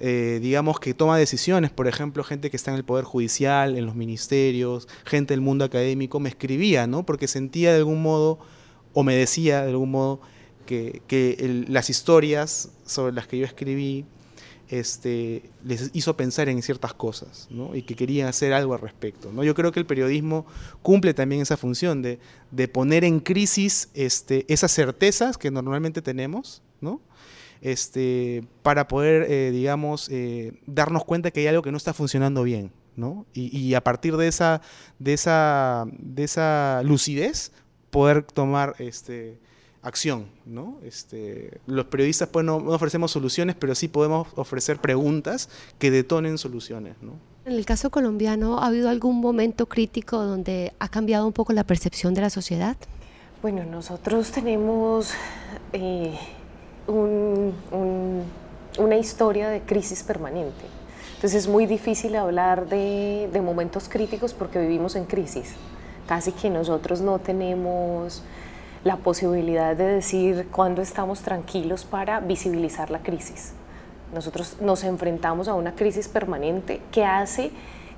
[0.00, 3.86] eh, digamos, que toma decisiones, por ejemplo, gente que está en el Poder Judicial, en
[3.86, 7.06] los ministerios, gente del mundo académico, me escribía, ¿no?
[7.06, 8.38] porque sentía de algún modo,
[8.94, 10.20] o me decía de algún modo,
[10.66, 14.04] que, las historias sobre las que yo escribí
[14.72, 19.30] este, les hizo pensar en ciertas cosas y que querían hacer algo al respecto.
[19.42, 20.46] Yo creo que el periodismo
[20.80, 22.18] cumple también esa función de,
[22.68, 26.62] poner en crisis este, esas certezas que normalmente tenemos,
[27.60, 29.52] este, para poder, eh,
[30.08, 32.72] eh, darnos cuenta que hay algo que no está funcionando bien.
[33.34, 34.62] Y, a partir de esa,
[34.98, 37.52] de, esa, de esa lucidez,
[37.90, 38.74] poder tomar
[39.82, 40.76] acción, ¿no?
[40.84, 46.94] Este, los periodistas pues no, ofrecemos soluciones, pero sí podemos ofrecer preguntas que detonen soluciones,
[47.02, 47.12] ¿no?
[47.44, 51.64] En el caso colombiano, ¿ha habido algún momento crítico donde ha cambiado un poco la
[51.64, 52.76] percepción de la sociedad?
[53.42, 55.10] Bueno, nosotros tenemos
[55.72, 56.16] eh,
[56.86, 60.64] una historia de crisis permanente.
[61.16, 65.54] Entonces es muy difícil hablar de, de momentos críticos porque vivimos en crisis.
[66.06, 68.22] Casi que nosotros no tenemos
[68.84, 73.52] la posibilidad de decir cuándo estamos tranquilos para visibilizar la crisis.
[74.12, 77.50] Nosotros nos enfrentamos a una crisis permanente que hace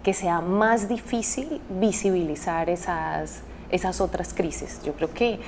[0.03, 4.81] que sea más difícil visibilizar esas, esas otras crisis.
[4.85, 5.41] Yo creo que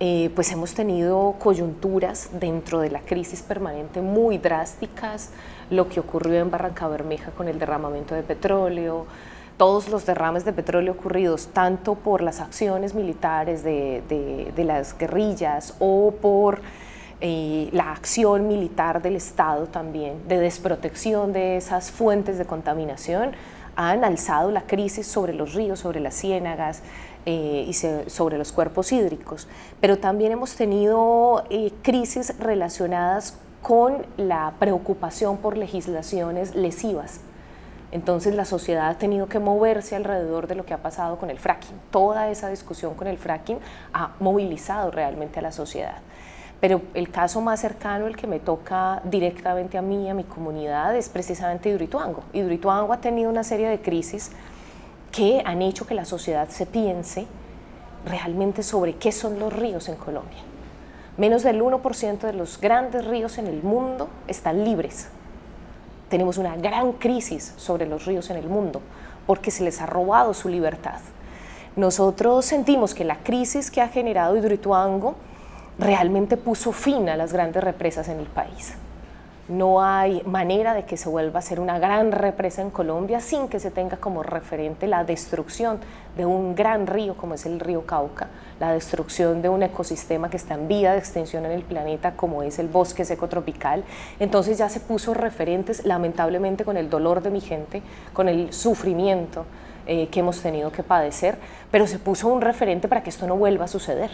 [0.00, 5.30] eh, pues hemos tenido coyunturas dentro de la crisis permanente muy drásticas,
[5.70, 9.06] lo que ocurrió en Barranca Bermeja con el derramamiento de petróleo,
[9.58, 16.14] todos los derrames de petróleo ocurridos tanto por las acciones militares de, las guerrillas o
[16.22, 16.60] por
[17.20, 23.32] eh, la acción militar del Estado también, de desprotección de esas fuentes de contaminación,
[23.74, 26.82] han alzado la crisis sobre los ríos, sobre las ciénagas
[27.26, 29.48] eh, y sobre los cuerpos hídricos.
[29.80, 37.20] Pero también hemos tenido eh, crisis relacionadas con la preocupación por legislaciones lesivas.
[37.90, 41.38] Entonces la sociedad ha tenido que moverse alrededor de lo que ha pasado con el
[41.38, 41.80] fracking.
[41.90, 43.58] Toda esa discusión con el fracking
[43.94, 45.98] ha movilizado realmente a la sociedad.
[46.60, 50.94] Pero el caso más cercano, el que me toca directamente a mí, a mi comunidad,
[50.96, 52.24] es precisamente Hidroituango.
[52.32, 54.32] Hidroituango ha tenido una serie de crisis
[55.12, 57.26] que han hecho que la sociedad se piense
[58.04, 60.38] realmente sobre qué son los ríos en Colombia.
[61.16, 65.08] Menos del 1% de los grandes ríos en el mundo están libres.
[66.08, 68.80] Tenemos una gran crisis sobre los ríos en el mundo
[69.26, 71.00] porque se les ha robado su libertad.
[71.76, 75.16] Nosotros sentimos que la crisis que ha generado Hidroituango
[75.78, 78.74] realmente puso fin a las grandes represas en el país.
[79.48, 83.48] No hay manera de que se vuelva a ser una gran represa en Colombia sin
[83.48, 85.78] que se tenga como referente la destrucción
[86.18, 88.28] de un gran río como es el río Cauca,
[88.60, 92.42] la destrucción de un ecosistema que está en vía de extensión en el planeta como
[92.42, 93.84] es el bosque seco tropical.
[94.20, 97.80] Entonces ya se puso referentes lamentablemente con el dolor de mi gente,
[98.12, 99.46] con el sufrimiento
[99.86, 101.38] eh, que hemos tenido que padecer,
[101.70, 104.10] pero se puso un referente para que esto no vuelva a suceder.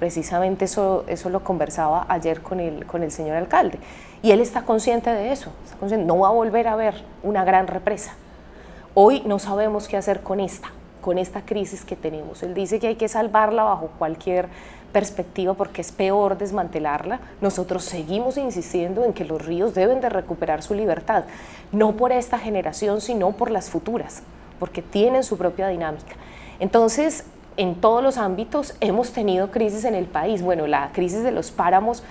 [0.00, 3.78] Precisamente eso, eso lo conversaba ayer con el, con el señor alcalde.
[4.24, 5.52] Y él está consciente de eso.
[5.98, 8.14] no va a volver a haber una gran represa.
[8.94, 10.70] Hoy no sabemos qué hacer con esta,
[11.02, 12.42] con esta crisis que tenemos.
[12.42, 14.48] Él dice que hay que salvarla bajo cualquier
[14.94, 17.20] perspectiva porque es peor desmantelarla.
[17.42, 21.24] Nosotros seguimos insistiendo en que los ríos deben de recuperar su libertad,
[21.70, 24.22] no por esta generación, sino por las futuras,
[24.58, 26.16] porque tienen su propia dinámica.
[26.60, 27.26] Entonces,
[27.58, 30.40] en todos los ámbitos hemos tenido crisis en el país.
[30.40, 32.02] Bueno, la crisis de los páramos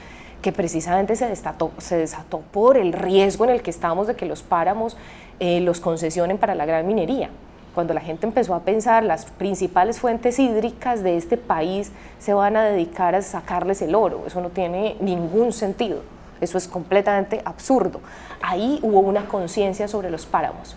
[0.44, 1.34] que precisamente se,
[1.80, 4.96] se desató por el riesgo en el que estamos de que los páramos
[5.40, 7.32] eh, los concesionen para la gran minería.
[7.74, 12.56] Cuando la gente empezó a pensar las principales fuentes hídricas de este país se van
[12.56, 16.02] a dedicar a sacarles el oro, eso no tiene ningún sentido,
[16.40, 18.00] eso es completamente absurdo.
[18.44, 20.76] Ahí hubo una conciencia sobre los páramos.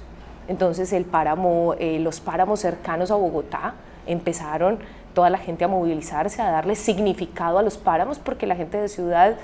[0.49, 3.75] Entonces el páramo, eh, los páramos cercanos a Bogotá,
[4.07, 4.79] empezaron
[5.17, 8.87] toda la gente a movilizarse, a darle significado a los páramos, porque la gente de
[8.87, 9.37] ciudad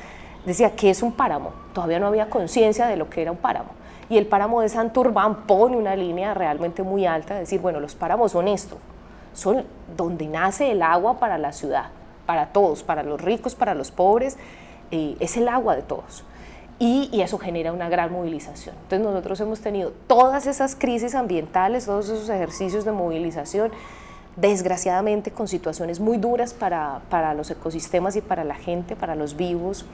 [0.45, 1.55] decía, ¿qué es un páramo?
[1.73, 3.71] Todavía no había conciencia de lo que era un páramo.
[4.11, 7.95] Y el páramo de Santurbán pone una línea realmente muy alta, de decir, bueno, los
[7.95, 8.77] páramos son esto,
[9.33, 9.65] son
[9.97, 11.87] donde nace el agua para la ciudad,
[12.27, 14.37] para todos, para los ricos, para los pobres,
[14.91, 16.23] eh, es el agua de todos.
[16.81, 18.75] Y, y, eso genera una gran movilización.
[18.83, 23.73] Entonces nosotros hemos tenido todas esas crisis ambientales, todos esos ejercicios de movilización,
[24.37, 29.37] desgraciadamente con situaciones muy duras para, para los ecosistemas y para la gente, para los
[29.37, 29.85] vivos.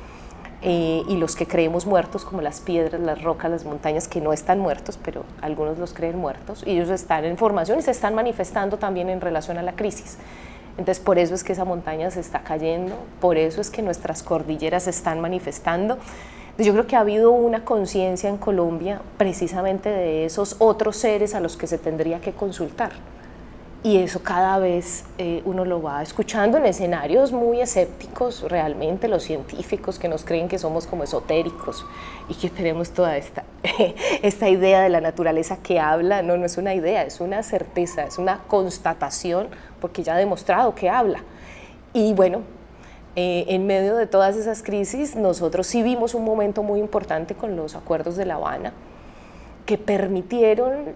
[0.61, 4.33] Eh, y los que creemos muertos, como las piedras, las rocas, las montañas, que no
[4.33, 8.17] están muertos, pero algunos los creen muertos, y ellos están en formación y se están
[8.17, 10.19] manifestando también en relación a la crisis.
[10.77, 14.25] Entonces, por eso es que esa montaña se está cayendo, por eso es que nuestras
[14.25, 15.97] cordilleras se están manifestando.
[16.59, 21.41] Yo creo que ha habido una conciencia en Colombia precisamente de esos otros seres a
[21.41, 22.91] los que se tendría que consultar
[23.85, 29.23] y eso cada vez eh, uno lo va escuchando en escenarios muy escépticos, realmente los
[29.23, 31.87] científicos que nos creen que somos como esotéricos
[32.29, 33.45] y que tenemos toda esta,
[34.23, 38.05] esta idea de la naturaleza que habla, no, no es una idea, es una certeza,
[38.05, 39.49] es una constatación
[39.81, 41.23] porque ya ha demostrado que habla.
[41.93, 42.43] Y bueno,
[43.15, 47.57] eh, en medio de todas esas crisis, nosotros sí vimos un momento muy importante con
[47.57, 48.73] los acuerdos de La Habana
[49.67, 50.95] que permitieron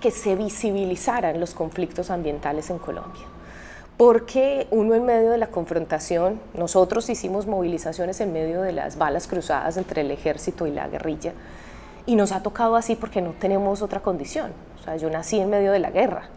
[0.00, 3.22] que se visibilizaran los conflictos ambientales en Colombia.
[3.96, 9.28] Porque uno en medio de la confrontación, nosotros hicimos movilizaciones en medio de las balas
[9.28, 11.32] cruzadas entre el ejército y la guerrilla,
[12.06, 14.52] y nos ha tocado así porque no tenemos otra condición.
[14.80, 16.30] O sea, yo nací en medio de la guerra,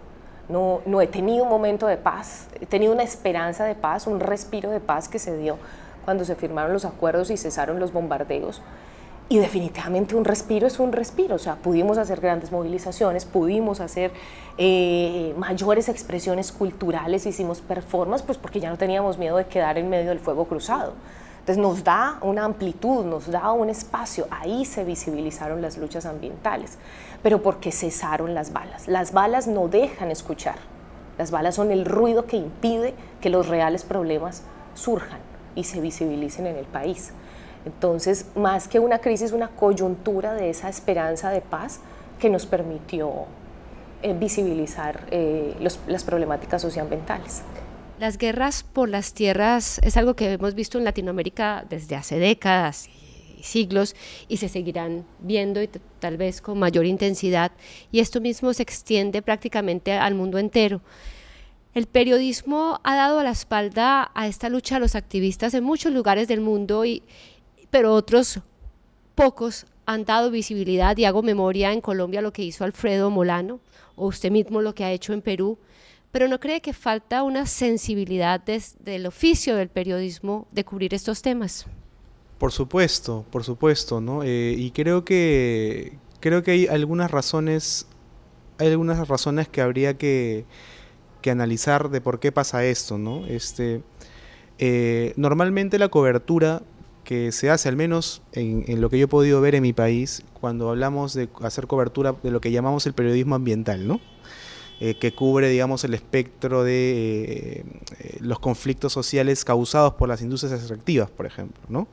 [0.50, 4.20] no, no he tenido un momento de paz, he tenido una esperanza de paz, un
[4.20, 5.58] respiro de paz que se dio
[6.04, 8.62] cuando se firmaron los acuerdos y cesaron los bombardeos
[9.30, 14.12] y definitivamente un respiro es un respiro, o sea, pudimos hacer grandes movilizaciones, pudimos hacer
[14.58, 19.90] eh, mayores expresiones culturales, hicimos performance, pues porque ya no teníamos miedo de quedar en
[19.90, 20.94] medio del fuego cruzado.
[21.40, 26.78] Entonces nos da una amplitud, nos da un espacio, ahí se visibilizaron las luchas ambientales,
[27.22, 28.88] pero porque cesaron las balas.
[28.88, 30.56] Las balas no dejan escuchar,
[31.18, 35.20] las balas son el ruido que impide que los reales problemas surjan
[35.56, 37.14] y se visibilicen en el país.
[37.66, 41.80] Entonces, más que una crisis, una coyuntura de esa esperanza de paz
[42.20, 43.26] que nos permitió
[44.02, 45.56] eh, visibilizar eh,
[45.88, 47.42] las problemáticas socioambientales.
[48.00, 52.90] Las guerras por las tierras es algo que hemos visto en Latinoamérica desde hace décadas
[52.90, 53.96] y siglos
[54.28, 57.52] y se seguirán viendo y tal vez con mayor intensidad.
[57.92, 60.82] Y esto mismo se extiende prácticamente al mundo entero.
[61.74, 66.28] El periodismo ha dado la espalda a esta lucha a los activistas en muchos lugares
[66.28, 67.02] del mundo, y,
[67.74, 68.40] pero otros
[69.16, 73.62] pocos han dado visibilidad y hago memoria en Colombia lo que hizo Alfredo Molano
[73.96, 75.58] o usted mismo lo que ha hecho en Perú,
[76.12, 81.66] pero no cree que falta una sensibilidad del oficio del periodismo de cubrir estos temas.
[82.38, 84.22] Por supuesto, por supuesto, ¿no?
[84.22, 87.88] Eh, y creo que creo que hay algunas razones,
[88.60, 90.46] hay algunas razones que habría que,
[91.24, 93.26] que analizar de por qué pasa esto, ¿no?
[93.26, 93.82] Este,
[94.60, 96.62] eh, normalmente la cobertura
[97.04, 100.24] que se hace, al menos en, lo que yo he podido ver en mi país,
[100.40, 104.00] cuando hablamos de hacer cobertura de lo que llamamos el periodismo ambiental, ¿no?
[104.80, 107.64] Eh, que cubre, digamos, el espectro de
[108.00, 111.88] eh, los conflictos sociales causados por las industrias extractivas, por ejemplo, ¿no?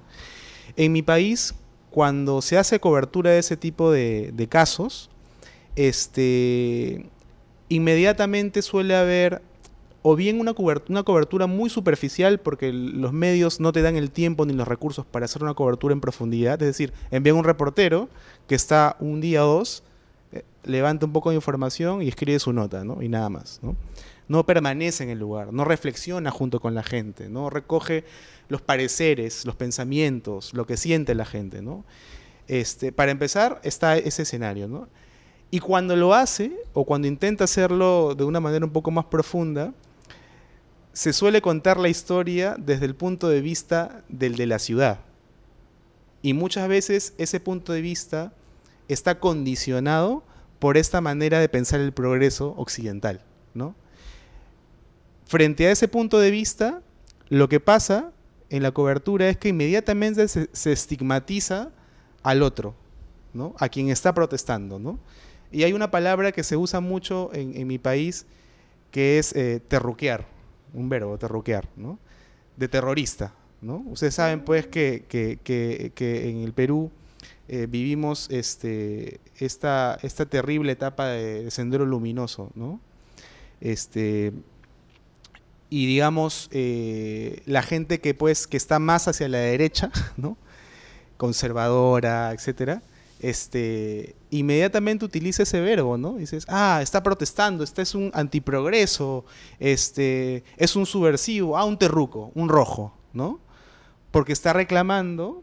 [0.77, 1.55] En mi país,
[1.91, 5.11] cuando se hace cobertura de ese tipo de, de casos,
[5.77, 7.07] este,
[7.69, 9.43] inmediatamente suele haber
[10.03, 14.11] o bien una cobertura, una cobertura muy superficial porque los medios no te dan el
[14.11, 18.09] tiempo ni los recursos para hacer una cobertura en profundidad, es decir, envían un reportero
[18.47, 19.83] que está un día o dos,
[20.33, 23.03] eh, levanta un poco de información y escribe su nota, ¿no?
[23.03, 23.77] Y nada más, ¿no?
[24.29, 28.05] No permanece en el lugar, no reflexiona junto con la gente, no recoge
[28.49, 31.85] los pareceres, los pensamientos, lo que siente la gente, ¿no?
[32.49, 34.89] Este, para empezar, está ese escenario, ¿no?
[35.51, 39.75] Y cuando lo hace, o cuando intenta hacerlo de una manera un poco más profunda,
[40.93, 45.01] se suele contar la historia desde el punto de vista del de la ciudad.
[46.23, 48.33] Y muchas veces ese punto de vista
[48.89, 50.25] está condicionado
[50.59, 53.23] por esta manera de pensar el progreso occidental.
[55.27, 56.83] Frente a ese punto de vista,
[57.29, 58.11] lo que pasa
[58.49, 61.71] en la cobertura es que inmediatamente se, estigmatiza
[62.25, 62.75] al otro,
[63.59, 64.99] a quien está protestando.
[65.53, 68.27] Y hay una palabra que se usa mucho en, mi país
[68.91, 70.27] que es eh, terruquear,
[70.75, 71.99] un verbo, terruquear, ¿no?
[72.57, 73.85] De terrorista, ¿no?
[73.87, 75.05] Ustedes saben pues que,
[75.99, 76.91] en el Perú
[77.49, 82.81] eh, vivimos este, esta, esta terrible etapa de, sendero luminoso, ¿no?
[83.61, 84.33] Este,
[85.69, 90.37] y digamos, eh, la gente que pues que está más hacia la derecha, ¿no?
[91.17, 92.83] conservadora, etcétera,
[93.21, 96.15] este, inmediatamente utiliza ese verbo, ¿no?
[96.15, 99.25] Dices, ah, está protestando, este es un antiprogreso,
[99.59, 103.39] este, es un subversivo, ah, un terruco, un rojo, ¿no?
[104.11, 105.43] Porque está reclamando,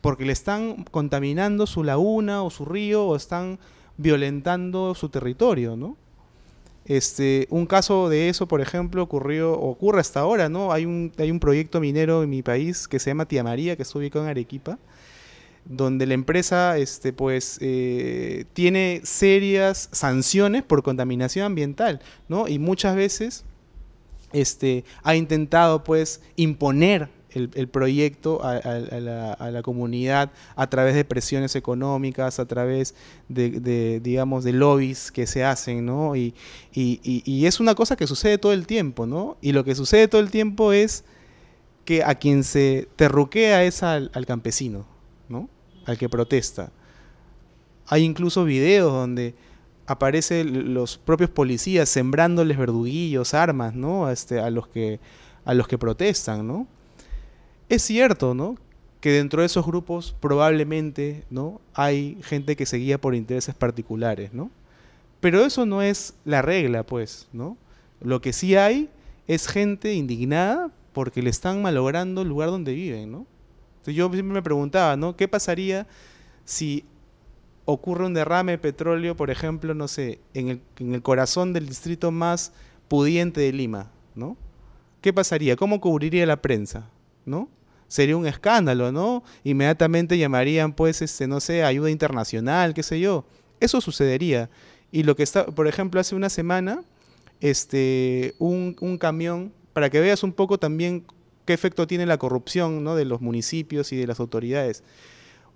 [0.00, 3.58] porque le están contaminando su laguna o su río o están
[3.96, 5.96] violentando su territorio, ¿no?
[6.84, 10.72] Este, un caso de eso, por ejemplo, ocurrió, ocurre hasta ahora, ¿no?
[10.72, 13.82] Hay un, hay un proyecto minero en mi país que se llama Tía María, que
[13.82, 14.78] está ubicado en Arequipa,
[15.68, 22.48] donde la empresa este, pues, eh, tiene serias sanciones por contaminación ambiental, ¿no?
[22.48, 23.44] Y muchas veces
[24.32, 32.38] este, ha intentado pues, imponer el, proyecto a, la, comunidad a través de presiones económicas,
[32.38, 32.94] a través
[33.28, 36.16] de, digamos, de lobbies que se hacen, ¿no?
[36.16, 36.34] Y,
[36.74, 39.36] es una cosa que sucede todo el tiempo, ¿no?
[39.42, 41.04] Y lo que sucede todo el tiempo es
[41.84, 44.86] que a quien se terruquea es al, al campesino,
[45.28, 45.50] ¿no?
[45.86, 46.70] Al que protesta.
[47.86, 49.34] Hay incluso videos donde
[49.86, 54.10] aparecen los propios policías sembrándoles verduguillos, armas, ¿no?
[54.10, 54.98] Este, a, los que,
[55.44, 56.66] a los que protestan, ¿no?
[57.68, 58.56] Es cierto, ¿no?
[59.00, 61.60] Que dentro de esos grupos probablemente, ¿no?
[61.74, 64.50] Hay gente que se guía por intereses particulares, ¿no?
[65.20, 67.56] Pero eso no es la regla, pues, ¿no?
[68.00, 68.90] Lo que sí hay
[69.28, 73.26] es gente indignada porque le están malogrando el lugar donde viven, ¿no?
[73.94, 75.16] Yo siempre me preguntaba, ¿no?
[75.16, 75.86] ¿Qué pasaría
[76.44, 76.84] si
[77.64, 81.68] ocurre un derrame de petróleo, por ejemplo, no sé, en el, en el corazón del
[81.68, 82.52] distrito más
[82.88, 84.36] pudiente de Lima, ¿no?
[85.00, 85.56] ¿Qué pasaría?
[85.56, 86.88] ¿Cómo cubriría la prensa?
[87.24, 87.48] ¿No?
[87.88, 89.22] Sería un escándalo, ¿no?
[89.44, 93.24] Inmediatamente llamarían, pues, este, no sé, ayuda internacional, qué sé yo.
[93.60, 94.50] Eso sucedería.
[94.90, 96.82] Y lo que está, por ejemplo, hace una semana,
[97.40, 101.04] este, un, un camión, para que veas un poco también
[101.46, 102.94] qué efecto tiene la corrupción ¿no?
[102.94, 104.82] de los municipios y de las autoridades.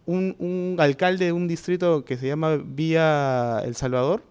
[0.06, 4.22] Un, alcalde de un distrito que se llama Vía El Salvador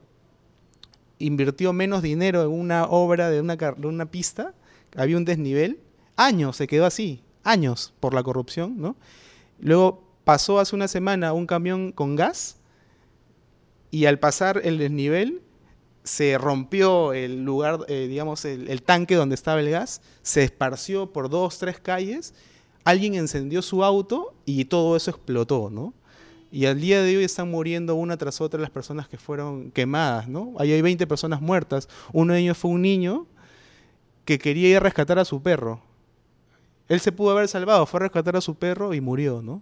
[1.19, 4.53] invirtió menos dinero en una obra de una, una pista,
[4.95, 5.79] había un desnivel,
[6.15, 8.95] años se quedó así, años por la corrupción, ¿no?
[9.59, 12.57] Luego pasó hace una semana un camión con gas
[13.91, 15.41] y al pasar el desnivel
[16.03, 21.29] se rompió el lugar, eh, digamos, el, tanque donde estaba el gas, se esparció por
[21.29, 22.33] dos, tres calles,
[22.83, 25.93] alguien encendió su auto y todo eso explotó, ¿no?
[26.51, 30.27] Y al día de hoy están muriendo una tras otra las personas que fueron quemadas,
[30.27, 30.53] ¿no?
[30.57, 31.87] Ahí hay 20 personas muertas.
[32.11, 33.27] Uno de ellos fue un niño
[34.25, 35.81] que quería ir a rescatar a su perro.
[36.87, 39.61] Él se pudo haber salvado, fue a rescatar a su perro y murió, ¿no?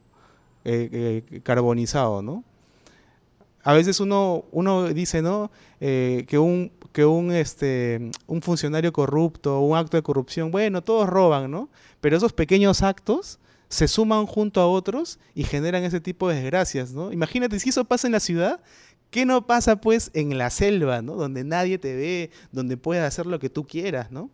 [0.63, 2.45] Eh, eh, carbonizado, ¿no?
[3.63, 5.51] A veces uno, uno dice, ¿no?
[5.79, 11.07] Eh, que un, que un, este, un funcionario corrupto, un acto de corrupción, bueno, todos
[11.07, 11.69] roban, ¿no?
[12.01, 13.39] Pero esos pequeños actos
[13.69, 17.11] se suman junto a otros y generan ese tipo de desgracias, ¿no?
[17.11, 18.61] Imagínate, si eso pasa en la ciudad,
[19.09, 21.15] ¿qué no pasa pues en la selva, ¿no?
[21.15, 24.29] Donde nadie te ve, donde puedes hacer lo que tú quieras, ¿no?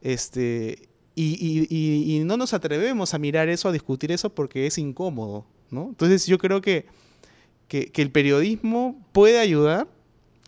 [0.00, 5.88] Este, y, no nos atrevemos a mirar eso, a discutir eso porque es incómodo, ¿no?
[5.90, 6.86] Entonces yo creo que,
[7.70, 9.88] que, el periodismo puede ayudar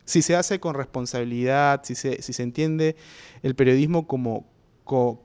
[0.05, 2.97] si se hace con responsabilidad, si se, si se entiende
[3.43, 4.45] el periodismo como,
[4.85, 5.23] como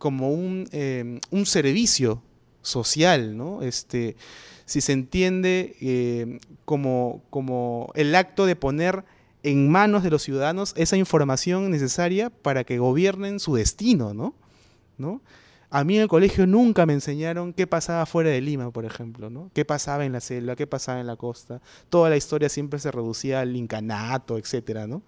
[0.00, 0.30] como
[0.72, 2.22] em, un, servicio
[2.62, 3.60] social, ¿no?
[3.62, 4.16] Este,
[4.64, 9.04] si se entiende em, como, como el acto de poner
[9.42, 14.34] en manos de los ciudadanos esa información necesaria para que gobiernen su destino, ¿no?
[14.96, 15.20] ¿no?
[15.70, 19.30] A mí en el colegio nunca me enseñaron qué pasaba fuera de Lima, por ejemplo,
[19.30, 19.50] ¿no?
[19.54, 21.62] Qué pasaba en la selva, qué pasaba en la costa.
[21.88, 25.02] Toda la historia siempre se reducía al incanato, etcétera, ¿no?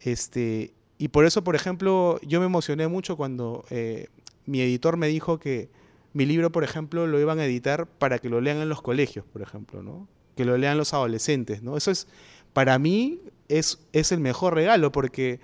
[0.00, 4.08] Este, y por eso, por ejemplo, yo me emocioné mucho cuando eh,
[4.44, 5.70] mi editor me dijo que
[6.12, 9.24] mi libro, por ejemplo, lo iban a editar para que lo lean en los colegios,
[9.24, 10.06] por ejemplo, ¿no?
[10.34, 11.76] Que lo lean los adolescentes, ¿no?
[11.76, 12.08] Eso es,
[12.52, 15.40] para mí, es, es el mejor regalo porque,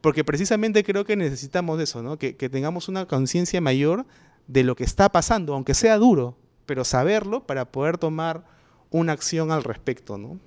[0.00, 2.18] porque precisamente creo que necesitamos eso, ¿no?
[2.18, 4.06] Que, que tengamos una conciencia mayor
[4.46, 6.36] de lo que está pasando, aunque sea duro,
[6.66, 8.44] pero saberlo para poder tomar
[8.90, 10.38] una acción al respecto, ¿no?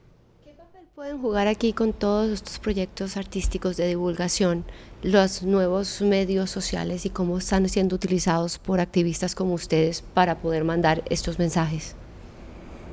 [1.04, 4.64] pueden jugar aquí con todos estos proyectos artísticos de divulgación
[5.01, 10.64] los nuevos medios sociales y cómo están siendo utilizados por activistas como ustedes para poder
[10.64, 11.97] mandar estos mensajes?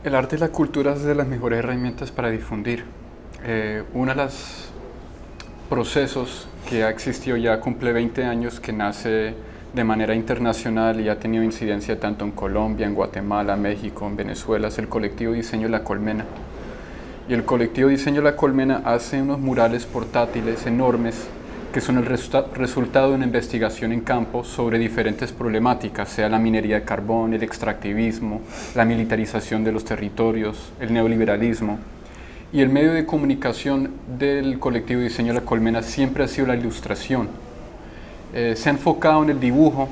[0.03, 2.85] El arte y la cultura es de las mejores herramientas para difundir.
[3.45, 4.71] Eh, uno de los
[5.71, 9.35] procesos que ha existido ya cumple 20 años, que nace
[9.73, 14.67] de manera internacional y ha tenido incidencia tanto en Colombia, en Guatemala, México, en Venezuela,
[14.67, 16.25] es el colectivo Diseño La Colmena
[17.29, 21.29] y el colectivo Diseño La Colmena hace unos murales portátiles enormes
[21.73, 26.81] que son el resultado de una investigación en campo sobre diferentes problemáticas, sea la minería
[26.81, 28.41] de carbón, el extractivismo,
[28.75, 31.79] la militarización de los territorios, el neoliberalismo.
[32.53, 37.29] Y el medio de comunicación del colectivo Diseño La Colmena siempre ha sido la ilustración.
[38.35, 39.89] Eh, se ha enfocado en el dibujo,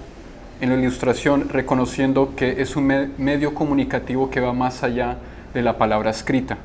[0.60, 2.86] en la ilustración, reconociendo que es un
[3.18, 5.18] medio comunicativo que va más allá
[5.54, 6.58] de la palabra escrita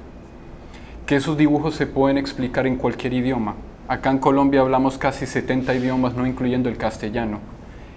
[1.06, 3.56] que esos dibujos se pueden explicar en cualquier idioma.
[3.88, 7.40] Acá en Colombia hablamos casi 70 idiomas, no incluyendo el castellano.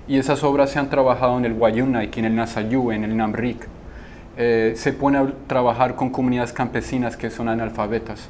[0.08, 3.68] Y esas obras se han trabajado en el Wayunaik, en el Nasayú, en el Namrik.
[4.38, 8.28] Eh, se pueden trabajar con comunidades campesinas que son analfabetas.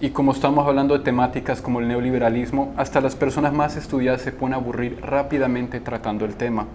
[0.00, 4.32] Y como estamos hablando de temáticas como el neoliberalismo, hasta las personas más estudiadas se
[4.32, 6.66] pueden aburrir rápidamente tratando el tema.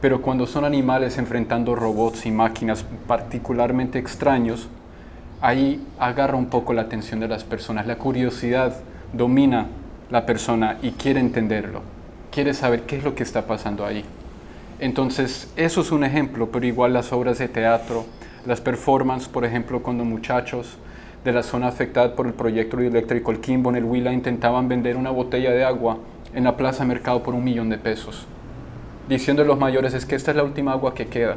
[0.00, 4.68] Pero cuando son animales enfrentando robots y máquinas particularmente extraños,
[5.40, 7.88] ahí agarra un poco la atención de las personas.
[7.88, 8.76] La curiosidad
[9.12, 9.66] domina
[10.10, 11.82] la persona y quiere entenderlo,
[12.30, 14.04] quiere saber qué es lo que está pasando ahí.
[14.80, 18.06] Entonces, eso es un ejemplo, pero igual las obras de teatro,
[18.46, 20.78] las performances, por ejemplo, cuando muchachos
[21.24, 24.96] de la zona afectada por el proyecto hidroeléctrico El Quimbo en el Huila intentaban vender
[24.96, 25.98] una botella de agua
[26.34, 28.26] en la plaza mercado por un millón de pesos,
[29.08, 31.36] diciendo a los mayores es que esta es la última agua que queda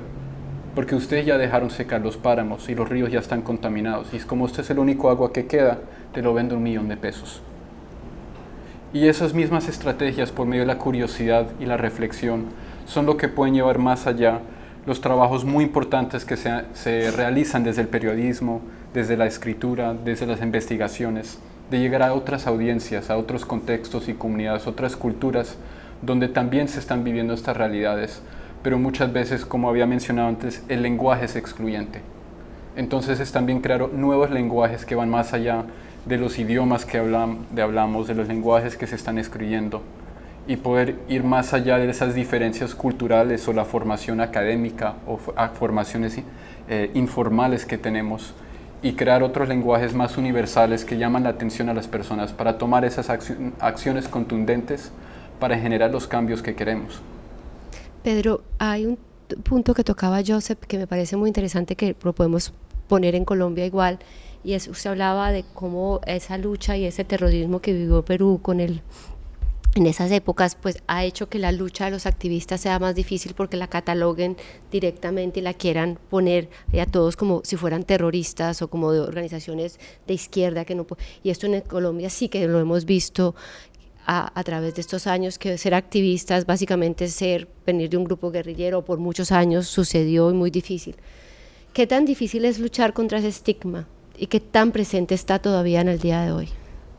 [0.76, 4.08] porque ustedes ya dejaron secar los páramos y los ríos ya están contaminados.
[4.14, 5.80] Y es como usted es el único agua que queda,
[6.14, 7.41] te lo vendo un millón de pesos.
[8.91, 12.46] Y esas mismas estrategias por medio de la curiosidad y la reflexión
[12.86, 14.40] son lo que pueden llevar más allá
[14.86, 18.62] los trabajos muy importantes que se, se realizan desde el periodismo,
[18.94, 21.40] desde la escritura, desde las investigaciones,
[21.72, 25.58] de llegar a otras audiencias, a otros contextos y comunidades, otras culturas,
[26.02, 28.22] donde también se están viviendo estas realidades
[28.64, 32.02] pero muchas veces, como había mencionado antes, el lenguaje es excluyente.
[32.76, 35.66] Entonces es también crear nuevos lenguajes que van más allá
[36.06, 39.84] de los idiomas que de hablamos, de los lenguajes que se están escribiendo
[40.48, 46.20] y poder ir más allá de esas diferencias culturales o la formación académica o formaciones
[46.70, 48.34] eh, informales que tenemos
[48.82, 52.84] y crear otros lenguajes más universales que llaman la atención a las personas para tomar
[52.84, 54.91] esas acciones contundentes
[55.39, 57.02] para generar los cambios que queremos.
[58.04, 58.98] Pedro, hay un
[59.44, 62.54] punto que tocaba Joseph que me parece muy interesante que lo podemos
[62.89, 64.00] poner en Colombia igual
[64.44, 68.60] y es usted hablaba de cómo esa lucha y ese terrorismo que vivió Perú con
[68.60, 68.82] el
[69.76, 73.34] en esas épocas pues ha hecho que la lucha de los activistas sea más difícil
[73.34, 74.38] porque la cataloguen
[74.72, 76.50] directamente y la quieran poner
[76.80, 80.86] a todos como si fueran terroristas o como de organizaciones de izquierda que no
[81.24, 83.36] y esto en Colombia sí que lo hemos visto
[84.06, 88.32] a, a, través de estos años que ser activistas básicamente ser venir de un grupo
[88.32, 90.98] guerrillero por muchos años sucedió y muy difícil.
[91.72, 95.88] ¿Qué tan difícil es luchar contra ese estigma y qué tan presente está todavía en
[95.88, 96.50] el día de hoy?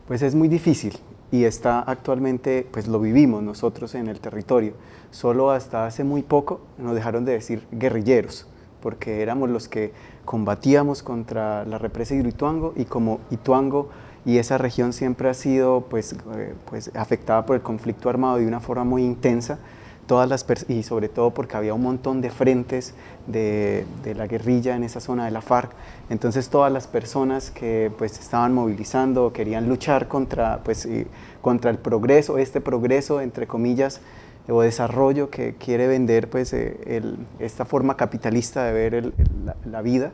[0.07, 0.93] Pues es muy difícil
[1.31, 4.73] y está actualmente, pues lo vivimos nosotros en el territorio.
[5.11, 8.47] Solo hasta hace muy poco nos dejaron de decir guerrilleros,
[8.81, 9.93] porque éramos los que
[10.25, 13.89] combatíamos contra la represa de Ituango y como Ituango
[14.25, 18.47] y esa región siempre ha sido pues, eh, pues afectada por el conflicto armado de
[18.47, 19.59] una forma muy intensa,
[20.07, 22.93] todas las y sobre todo porque había un montón de frentes
[23.27, 23.85] de,
[24.15, 25.71] la guerrilla en esa zona de la FARC,
[26.09, 30.87] entonces todas las personas que pues estaban movilizando, querían luchar contra, pues,
[31.41, 34.01] contra el progreso, este progreso entre comillas,
[34.47, 37.03] o desarrollo que quiere vender pues, eh,
[37.39, 39.13] esta forma capitalista de ver
[39.65, 40.11] la, vida,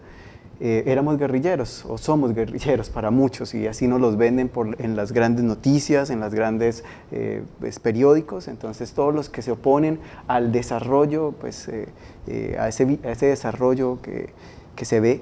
[0.64, 5.12] eh, éramos guerrilleros o somos guerrilleros para muchos y así nos los venden en las
[5.12, 7.42] grandes noticias, en las grandes eh,
[7.82, 8.48] periódicos.
[8.48, 14.04] Entonces todos los que se oponen al desarrollo, pues eh, a, ese, a, ese, desarrollo
[14.04, 14.30] que,
[14.76, 15.22] que se ve,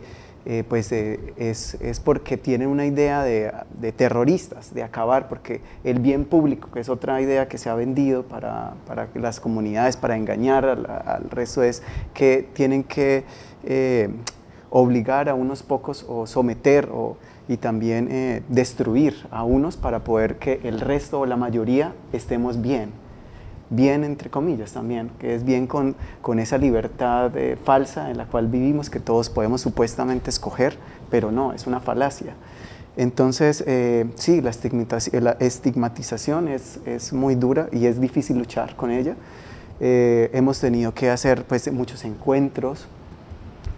[0.68, 6.26] pues es, es, porque tienen una idea de, de, terroristas, de acabar, porque el bien
[6.26, 10.66] público, que es otra idea que se ha vendido para, para las comunidades, para engañar
[10.66, 11.84] al resto, es
[12.14, 13.24] que tienen que
[14.70, 17.18] obligar a unos pocos o someter o,
[17.48, 22.62] y también eh, destruir a unos para poder que el resto o la mayoría estemos
[22.62, 22.92] bien.
[23.72, 28.26] Bien entre comillas también, que es bien con, con esa libertad eh, falsa en la
[28.26, 30.76] cual vivimos, que todos podemos supuestamente escoger,
[31.12, 32.34] pero no, es una falacia.
[32.98, 34.50] Entonces, eh, sí, la,
[35.40, 39.16] estigmatización, es, es, muy dura y es difícil luchar con ella.
[39.80, 42.88] Eh, hemos tenido que hacer pues, muchos encuentros,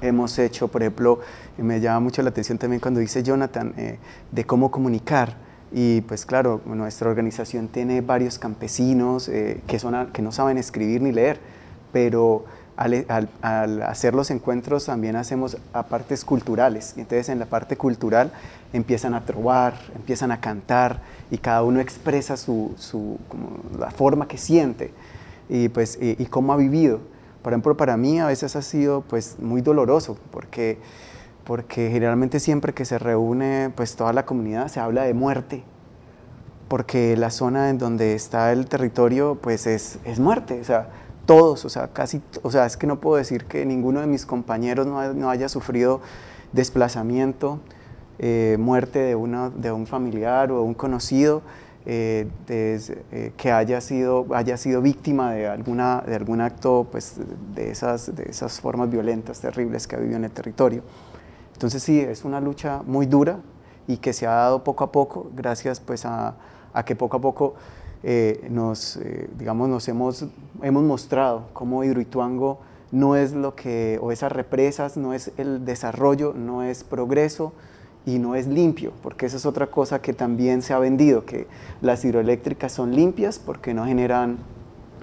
[0.02, 1.20] hemos hecho, por ejemplo,
[1.58, 3.98] me llama mucho la atención también cuando dice Jonathan, eh,
[4.32, 5.36] de cómo comunicar.
[5.72, 11.02] Y pues claro, nuestra organización tiene varios campesinos eh, que, son, que no saben escribir
[11.02, 11.40] ni leer,
[11.94, 12.46] pero
[12.76, 16.96] al, hacer los encuentros también hacemos apartes culturales.
[16.98, 18.32] Entonces en la parte cultural
[18.74, 23.18] empiezan a trobar, empiezan a cantar y cada uno expresa su, su
[23.80, 24.92] la forma que siente
[25.48, 27.00] y, pues, y cómo ha vivido.
[27.42, 30.78] Por ejemplo, para mí a veces ha sido pues muy doloroso porque,
[31.44, 35.64] porque generalmente siempre que se reúne pues toda la comunidad se habla de muerte,
[36.68, 40.90] porque la zona en donde está el territorio pues es, es muerte, o sea,
[41.26, 44.26] todos, o sea, casi, o sea, es que no puedo decir que ninguno de mis
[44.26, 46.02] compañeros no, no haya sufrido
[46.52, 47.60] desplazamiento,
[48.20, 51.42] eh, muerte de, una, de un familiar o un conocido,
[51.86, 52.80] eh, de,
[53.12, 57.16] eh, que haya sido, haya sido víctima de, alguna, de algún acto pues,
[57.56, 60.84] de, esas, de esas formas violentas, terribles que ha vivido en el territorio.
[61.54, 63.40] Entonces sí, es una lucha muy dura
[63.88, 66.36] y que se ha dado poco a poco, gracias pues, a,
[66.74, 67.56] a que poco a poco
[68.04, 70.26] eh, nos, eh, digamos, nos hemos,
[70.64, 72.60] hemos mostrado cómo Hidroituango
[72.92, 77.54] no es lo que, o esas represas, no es el desarrollo, no es progreso,
[78.06, 81.48] y no es limpio, porque esa es otra cosa que también se ha vendido, que
[81.82, 84.38] las hidroeléctricas son limpias porque no generan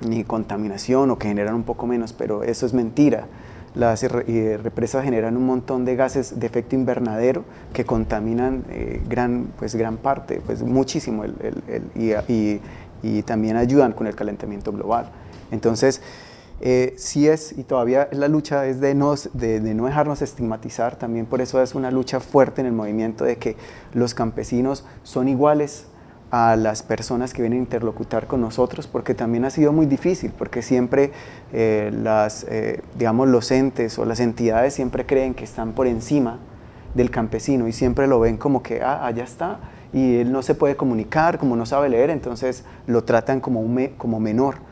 [0.07, 3.27] ni contaminación o que generan un poco menos, pero eso es mentira.
[3.75, 9.75] Las represas generan un montón de gases de efecto invernadero que contaminan eh, gran, pues,
[9.75, 11.35] gran parte, pues muchísimo, el,
[13.03, 15.11] y, también ayudan con el calentamiento global.
[15.53, 16.03] Entonces,
[16.61, 20.97] eh, sí es, y todavía la lucha es de no, de, de no dejarnos estigmatizar,
[20.97, 23.57] también por eso es una lucha fuerte en el movimiento de que
[23.95, 25.87] los campesinos son iguales
[26.31, 30.33] a las personas que vienen a interlocutar con nosotros, porque también ha sido muy difícil,
[30.37, 31.13] porque siempre
[31.53, 36.39] eh, las, eh, digamos, los entes o las entidades siempre creen que están por encima
[36.95, 39.61] del campesino y siempre lo ven como que, ah, allá está,
[39.93, 44.68] y él no se puede comunicar, como no sabe leer, entonces lo tratan como menor.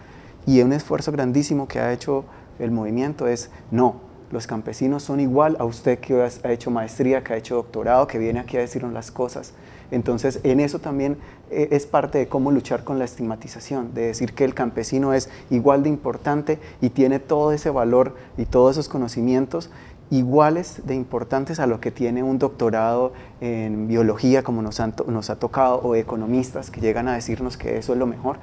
[0.46, 2.24] Y un esfuerzo grandísimo que ha hecho
[2.58, 3.96] el movimiento es, no,
[4.30, 8.18] los campesinos son igual a usted que ha hecho maestría, que ha hecho doctorado, que
[8.18, 9.52] viene aquí a decirnos las cosas.
[9.90, 11.16] Entonces, en eso también
[11.50, 15.28] eh, es parte de cómo luchar con la estigmatización, de decir que el campesino es
[15.50, 19.70] igual de importante y tiene todo ese valor y todos esos conocimientos
[20.10, 25.36] iguales de importantes a lo que tiene un doctorado en biología, como nos, nos ha
[25.38, 28.38] tocado, o economistas que llegan a decirnos que eso es lo mejor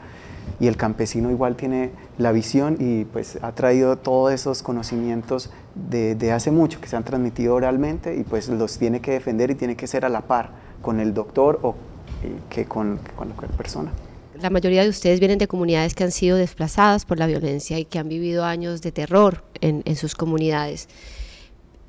[0.60, 6.16] y el campesino igual tiene la visión y pues ha traído todos esos conocimientos de,
[6.16, 9.56] de, hace mucho que se han transmitido oralmente y pues los tiene que defender y
[9.56, 11.76] tiene que ser a la par con el doctor o
[12.24, 13.92] eh, que con, con cualquier persona.
[14.40, 17.86] la mayoría de ustedes vienen de comunidades que han sido desplazadas por la violencia y
[17.86, 20.88] que han vivido años de terror en, en sus comunidades.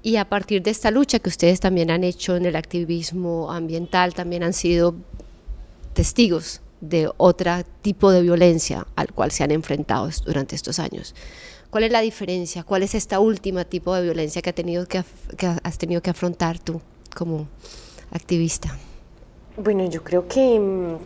[0.02, 4.12] Y a partir de esta lucha que ustedes también han hecho en el activismo ambiental,
[4.12, 4.94] también han sido
[5.94, 7.52] testigos de otro
[7.82, 11.14] tipo de violencia al cual se han enfrentado durante estos años.
[11.70, 12.62] ¿Cuál es la diferencia?
[12.62, 16.80] ¿Cuál es esta última tipo de violencia que, has tenido que afrontar tú
[17.16, 17.48] como
[18.12, 18.76] activista?
[19.56, 20.96] Bueno, yo creo que mm,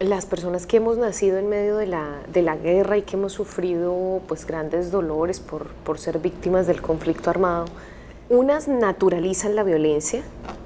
[0.00, 4.46] las personas que hemos nacido en medio de la, guerra y que hemos sufrido pues
[4.46, 7.66] grandes dolores por ser víctimas del conflicto armado,
[8.34, 10.22] unas naturalizan la violencia,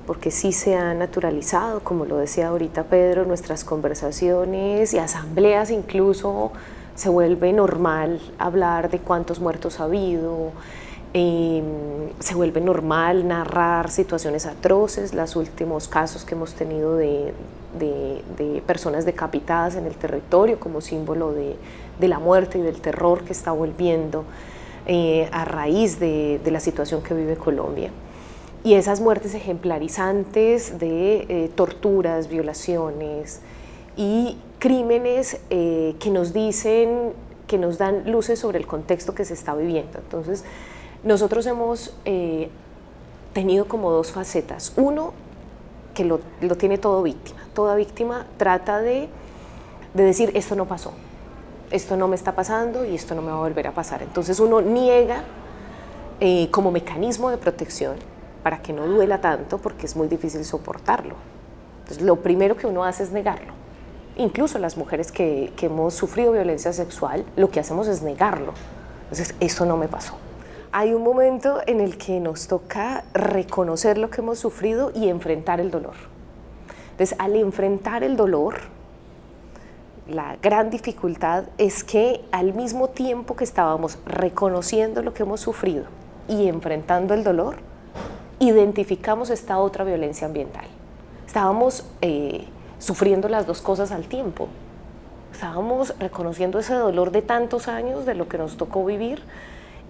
[0.06, 6.50] porque sí se ha naturalizado, como lo decía ahorita Pedro, nuestras conversaciones y asambleas incluso
[6.94, 10.52] se vuelve normal hablar de cuántos muertos ha habido,
[11.12, 11.64] em,
[12.18, 17.34] se vuelve normal narrar situaciones atroces, los últimos casos que hemos tenido de,
[18.66, 21.56] personas decapitadas en el territorio como símbolo de,
[21.98, 24.24] de la muerte y del terror que está volviendo.
[24.90, 27.90] Eh, a raíz de, la situación que vive Colombia.
[28.64, 33.42] Y esas muertes ejemplarizantes de eh, torturas, violaciones
[33.98, 37.12] y crímenes eh, que nos dicen,
[37.46, 39.98] que nos dan luces sobre el contexto que se está viviendo.
[39.98, 40.42] Entonces,
[41.04, 41.92] nosotros hemos
[43.34, 44.72] tenido como dos facetas.
[44.76, 45.12] Uno,
[45.92, 46.20] que lo,
[46.56, 47.46] tiene todo víctima.
[47.52, 49.10] Toda víctima trata de,
[49.92, 50.94] de decir, esto no pasó,
[51.70, 54.02] esto no me está pasando y esto no me va a volver a pasar.
[54.02, 55.22] Entonces uno niega
[56.20, 57.96] eh, como mecanismo de protección
[58.42, 61.14] para que no duela tanto porque es muy difícil soportarlo.
[61.82, 63.52] Entonces lo primero que uno hace es negarlo.
[64.16, 68.52] Incluso las mujeres que, que hemos sufrido violencia sexual, lo que hacemos es negarlo.
[69.10, 70.18] Entonces, eso no me pasó.
[70.70, 75.60] Hay un momento en el que nos toca reconocer lo que hemos sufrido y enfrentar
[75.60, 75.94] el dolor.
[76.90, 78.56] Entonces, al enfrentar el dolor,
[80.08, 85.84] la gran dificultad es que al mismo tiempo que estábamos reconociendo lo que hemos sufrido
[86.28, 87.56] y enfrentando el dolor,
[88.38, 90.64] identificamos esta otra violencia ambiental.
[91.26, 92.46] Estábamos eh,
[92.78, 94.48] sufriendo las dos cosas al tiempo.
[95.32, 99.22] Estábamos reconociendo ese dolor de tantos años, de lo que nos tocó vivir,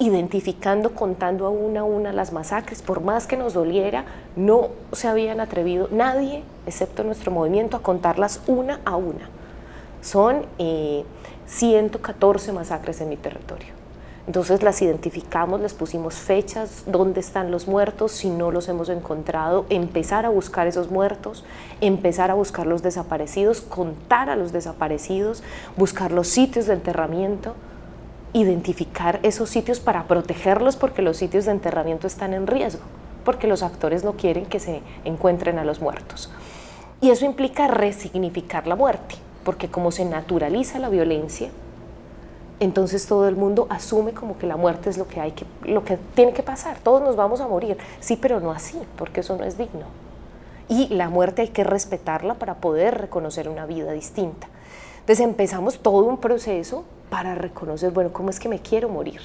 [0.01, 2.83] identificando, contando a una a una las masacres.
[2.83, 4.05] Por más que nos doliera,
[4.35, 9.38] no se habían atrevido nadie, excepto nuestro movimiento, a contarlas una a una
[10.01, 10.47] son
[11.47, 13.79] 114 eh, masacres en mi territorio.
[14.29, 19.65] Entonces las identificamos, les pusimos fechas, dónde están los muertos, si no los hemos encontrado,
[19.71, 21.47] empezar a buscar esos muertos,
[21.81, 25.43] empezar a buscar los desaparecidos, contar a los desaparecidos,
[25.79, 27.55] buscar los sitios de enterramiento,
[28.35, 32.83] identificar esos sitios para protegerlos porque los sitios de enterramiento están en riesgo,
[33.25, 36.31] porque los actores no quieren que se encuentren a los muertos.
[37.01, 39.15] Y eso implica resignificar la muerte
[39.49, 41.49] porque como se naturaliza la violencia,
[42.61, 45.87] entonces todo el mundo asume como que la muerte es lo que hay que lo
[45.87, 47.79] que tiene que pasar, todos nos vamos a morir.
[47.99, 49.87] Sí, pero no así, porque eso no es digno.
[50.69, 54.49] Y la muerte hay que respetarla para poder reconocer una vida distinta.
[55.01, 59.23] Entonces empezamos todo un proceso para reconocer, bueno, ¿cómo es que me quiero morir?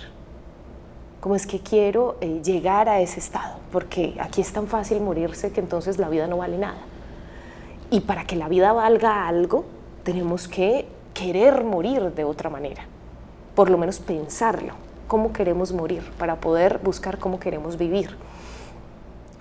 [1.20, 3.56] ¿Cómo es que quiero eh, llegar a ese estado?
[3.74, 6.80] Porque aquí es tan fácil morirse que entonces la vida no vale nada.
[7.90, 9.66] Y para que la vida valga algo,
[10.04, 12.86] tenemos que querer morir de otra manera,
[13.56, 14.74] por lo menos pensarlo,
[15.08, 18.16] cómo queremos morir, para poder buscar cómo queremos vivir.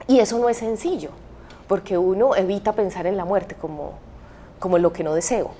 [0.07, 1.11] Y eso no es sencillo,
[1.67, 3.95] porque uno evita pensar en la muerte como,
[4.59, 5.53] como lo que no deseo.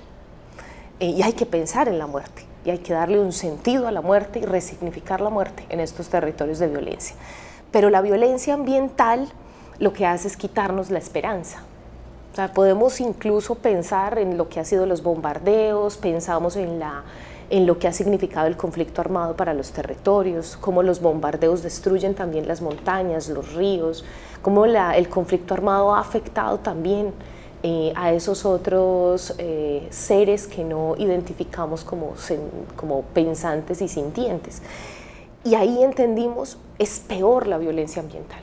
[0.99, 3.91] Eh, y hay que pensar en la muerte, y hay que darle un sentido a
[3.91, 7.15] la muerte y resignificar la muerte en estos territorios de violencia.
[7.71, 9.27] Pero la violencia ambiental
[9.79, 11.63] lo que hace es quitarnos la esperanza,
[12.53, 17.03] podemos incluso pensar en lo que ha sido los bombardeos, pensamos en, la,
[17.49, 22.15] en lo que ha significado el conflicto armado para los territorios, cómo los bombardeos destruyen
[22.15, 24.03] también las montañas, los ríos,
[24.41, 27.13] cómo el conflicto armado ha afectado también
[27.61, 32.13] eh, a esos otros eh, seres que no identificamos como,
[32.75, 34.61] como pensantes y sintientes.
[35.45, 38.41] Y ahí entendimos, es peor la violencia ambiental,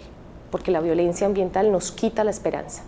[0.51, 2.82] porque la violencia ambiental nos quita la esperanza.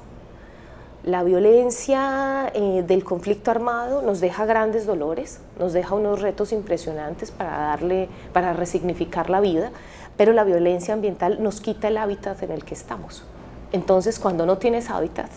[1.04, 7.32] La violencia eh, del conflicto armado nos deja grandes dolores, nos deja unos retos impresionantes
[7.32, 9.72] para darle, para resignificar la vida,
[10.16, 13.24] pero la violencia ambiental nos quita el hábitat en el que estamos.
[13.72, 15.28] Entonces, cuando no tienes hábitat,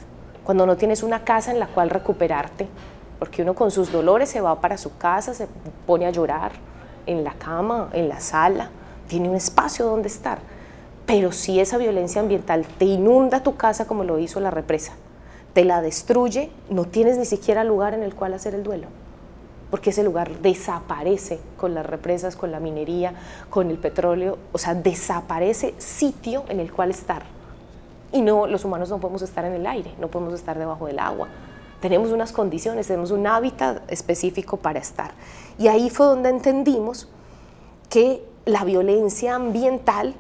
[0.43, 2.67] cuando no tienes una casa en la cual recuperarte,
[3.17, 5.47] porque uno con sus dolores se va para su casa, se
[5.87, 6.51] pone a llorar
[7.07, 8.69] en la cama, en la sala,
[9.07, 10.37] tiene un espacio donde estar.
[11.07, 14.93] Pero si esa violencia ambiental te inunda tu casa como lo hizo la represa,
[15.55, 18.87] te la destruye, no tienes ni siquiera lugar en el cual hacer el duelo,
[19.71, 23.13] porque ese lugar desaparece con las represas, con la minería,
[23.49, 27.23] con el petróleo, o sea, desaparece sitio en el cual estar.
[28.11, 30.99] Y no, los humanos no podemos estar en el aire, no podemos estar debajo del
[30.99, 31.29] agua.
[31.79, 35.13] Tenemos unas condiciones, tenemos un hábitat específico para estar.
[35.57, 37.07] Y ahí fue donde entendimos
[37.89, 40.15] que la violencia ambiental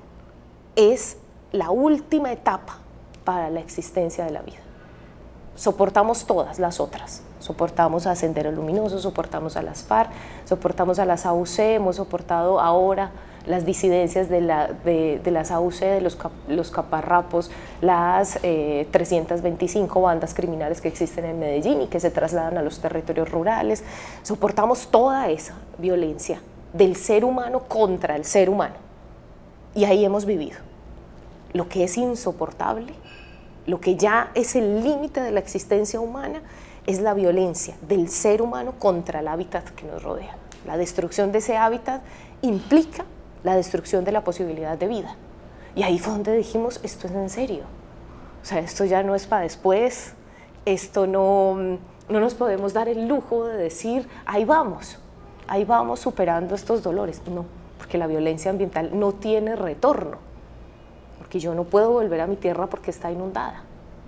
[0.77, 1.17] es
[1.51, 2.77] la última etapa
[3.25, 4.64] para la existencia de la vida
[5.55, 7.21] soportamos todas las otras.
[7.39, 10.11] Soportamos a Sendero Luminoso, soportamos a las FARC,
[10.45, 13.11] soportamos a las AUC, hemos soportado ahora
[13.45, 17.51] las disidencias de, la, de, las AUC, de los, los caparrapos,
[17.81, 22.79] las 325 eh, bandas criminales que existen en Medellín y que se trasladan a los
[22.79, 23.83] territorios rurales.
[24.23, 26.41] Soportamos toda esa violencia
[26.73, 28.75] del ser humano contra el ser humano.
[29.75, 30.57] Y ahí hemos vivido.
[31.53, 32.93] Lo que es insoportable
[33.65, 36.41] lo que ya es el límite de la existencia humana
[36.85, 40.35] es la violencia del ser humano contra el hábitat que nos rodea.
[40.67, 42.01] La destrucción de ese hábitat
[42.41, 43.05] implica
[43.43, 45.15] la destrucción de la posibilidad de vida.
[45.75, 47.63] Y ahí fue donde dijimos, esto es en serio.
[48.41, 50.13] O sea, esto ya no es para después,
[50.65, 54.99] esto no, no nos podemos dar el lujo de decir, ahí vamos,
[55.47, 57.21] ahí vamos superando estos dolores.
[57.27, 57.45] No,
[57.79, 60.34] porque la violencia ambiental no tiene retorno
[61.35, 63.61] porque yo no puedo volver a mi tierra porque está inundada.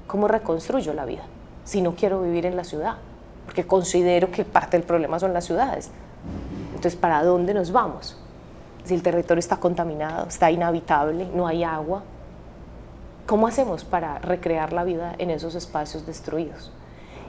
[0.08, 1.24] ¿Cómo reconstruyo la vida
[1.66, 2.96] si no quiero vivir en la ciudad?
[3.44, 5.92] Porque considero que parte del problema son las ciudades.
[6.70, 8.18] Entonces, ¿para dónde nos vamos?
[8.86, 12.04] Si el territorio está contaminado, está inhabitable, no hay agua,
[13.26, 16.72] ¿cómo hacemos para recrear la vida en esos espacios destruidos?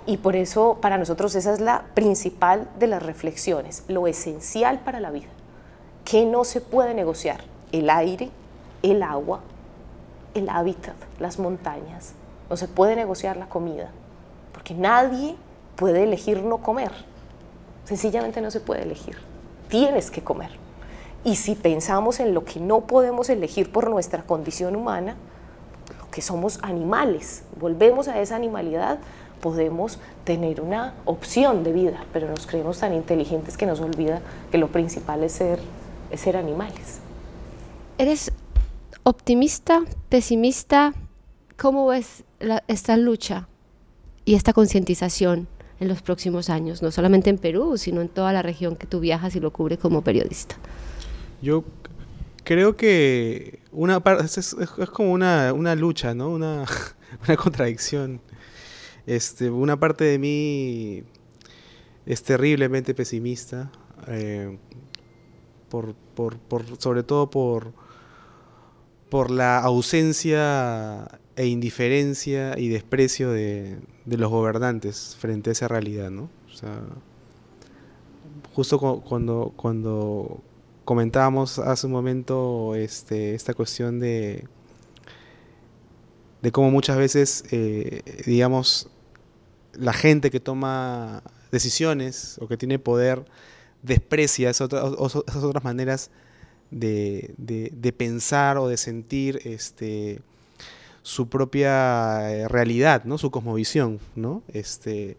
[0.06, 5.00] Y por eso para nosotros esa es la principal de las reflexiones, lo esencial para
[5.00, 5.30] la vida.
[6.04, 7.40] ¿Qué no se puede negociar?
[7.72, 8.30] El aire,
[8.84, 9.40] el agua,
[10.38, 12.14] el hábitat, las montañas.
[12.48, 13.90] No se puede negociar la comida,
[14.52, 15.36] porque nadie
[15.76, 16.92] puede elegir no comer.
[17.84, 19.16] Sencillamente no se puede elegir.
[19.68, 20.50] Tienes que comer.
[21.24, 25.16] Y si pensamos en lo que no podemos elegir por nuestra condición humana,
[26.10, 28.98] que somos animales, volvemos a esa animalidad,
[29.40, 34.20] podemos tener una opción de vida, pero nos creemos tan inteligentes que nos olvida
[34.50, 35.60] que lo principal es ser,
[36.10, 37.00] es ser animales.
[37.98, 38.32] Eres
[39.08, 40.92] optimista, pesimista,
[41.56, 42.24] ¿cómo ves
[42.66, 43.48] esta lucha
[44.26, 45.48] y esta concientización
[45.80, 49.00] en los próximos años, no solamente en Perú, sino en toda la región que tú
[49.00, 50.56] viajas y lo cubre como periodista?
[51.40, 51.64] Yo
[52.44, 56.28] creo que una es, es, como una, lucha, ¿no?
[56.32, 56.66] Una,
[57.38, 58.20] contradicción.
[59.06, 61.02] Este, una parte de mí
[62.04, 63.72] es terriblemente pesimista,
[64.06, 64.58] eh,
[65.70, 65.94] por,
[66.78, 67.72] sobre todo por
[69.10, 76.30] por la ausencia e indiferencia y desprecio de, los gobernantes frente a esa realidad, ¿no?
[76.52, 76.82] O sea,
[78.54, 80.42] justo cuando, cuando
[80.84, 84.46] comentábamos hace un momento este, esta cuestión de,
[86.42, 88.88] de cómo muchas veces, eh, digamos,
[89.74, 93.24] la gente que toma decisiones o que tiene poder
[93.82, 96.10] desprecia esas otras maneras
[96.70, 100.20] de, pensar o de sentir este,
[101.02, 103.18] su propia eh, realidad, ¿no?
[103.18, 104.42] Su cosmovisión, ¿no?
[104.48, 105.16] Este,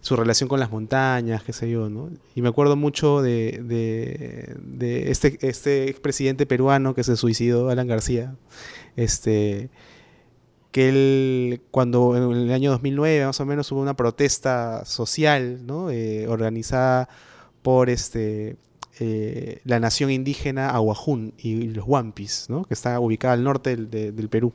[0.00, 2.10] su relación con las montañas, qué sé yo, ¿no?
[2.34, 8.34] Y me acuerdo mucho de, de, este, este expresidente peruano que se suicidó, Alan García,
[8.96, 9.70] este,
[10.70, 15.90] que él, cuando en el año 2009 más o menos hubo una protesta social, ¿no?
[15.90, 17.08] Eh, organizada
[17.62, 18.56] por este,
[19.00, 22.64] eh, la nación indígena Aguajún y, los Wampis, ¿no?
[22.64, 24.52] que está ubicada al norte del, Perú.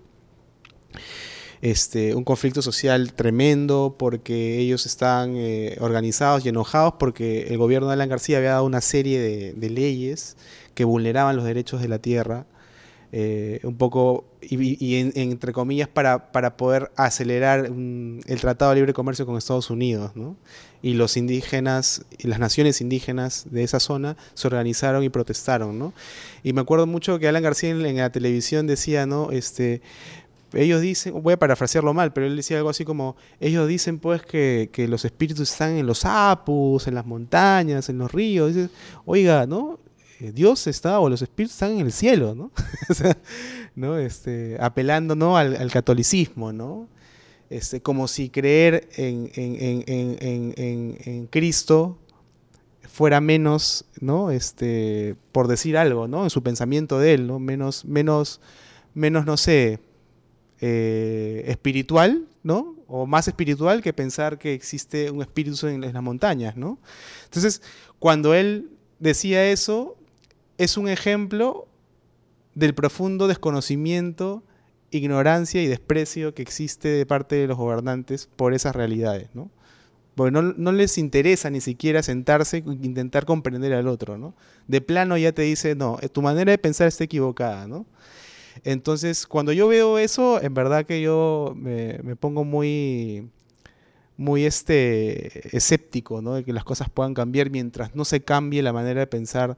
[1.61, 7.87] Este, un conflicto social tremendo porque ellos están eh, organizados y enojados porque el gobierno
[7.87, 10.35] de Alan García había dado una serie de, leyes
[10.73, 12.45] que vulneraban los derechos de la tierra,
[13.13, 19.25] eh, un poco, y, entre comillas, para, para poder acelerar el Tratado de Libre Comercio
[19.25, 20.11] con Estados Unidos.
[20.15, 20.35] ¿no?
[20.83, 25.93] Y los indígenas las naciones indígenas de esa zona se organizaron y protestaron, ¿no?
[26.43, 29.31] Y me acuerdo mucho que Alan García en, la televisión decía, ¿no?
[29.31, 29.81] Este,
[30.51, 34.23] ellos dicen, voy a parafrasearlo mal, pero él decía algo así como, ellos dicen pues
[34.23, 38.53] que, los espíritus están en los apus, en las montañas, en los ríos.
[39.05, 39.79] Oiga, ¿no?
[40.19, 42.51] Eh, Dios está, o los espíritus están en el cielo, ¿no?
[43.75, 43.97] ¿no?
[43.97, 45.37] Este, apelando ¿no?
[45.37, 46.89] al, al catolicismo, ¿no?
[47.53, 49.27] Este, como si creer en,
[51.29, 51.99] Cristo
[52.81, 54.31] fuera menos, ¿no?
[54.31, 56.23] Este, por decir algo, ¿no?
[56.23, 57.37] En su pensamiento de él, ¿no?
[57.37, 58.41] Menos, menos,
[58.95, 59.79] menos, no sé,
[60.61, 62.75] eh, espiritual, ¿no?
[62.87, 66.79] O más espiritual que pensar que existe un espíritu en, las montañas, ¿no?
[67.25, 67.61] Entonces,
[67.99, 69.95] cuando él decía eso,
[70.57, 71.67] es un ejemplo
[72.55, 74.41] del profundo desconocimiento,
[74.93, 79.49] ignorancia y desprecio que existe de parte de los gobernantes por esas realidades, ¿no?
[80.15, 84.35] Porque no, les interesa ni siquiera sentarse e intentar comprender al otro, ¿no?
[84.67, 87.87] De plano ya te dice, no, tu manera de pensar está equivocada, ¿no?
[88.63, 93.27] Entonces, cuando yo veo eso, en verdad que yo me, pongo muy,
[94.15, 96.35] muy este, escéptico, ¿no?
[96.35, 99.57] De que las cosas puedan cambiar mientras no se cambie la manera de pensar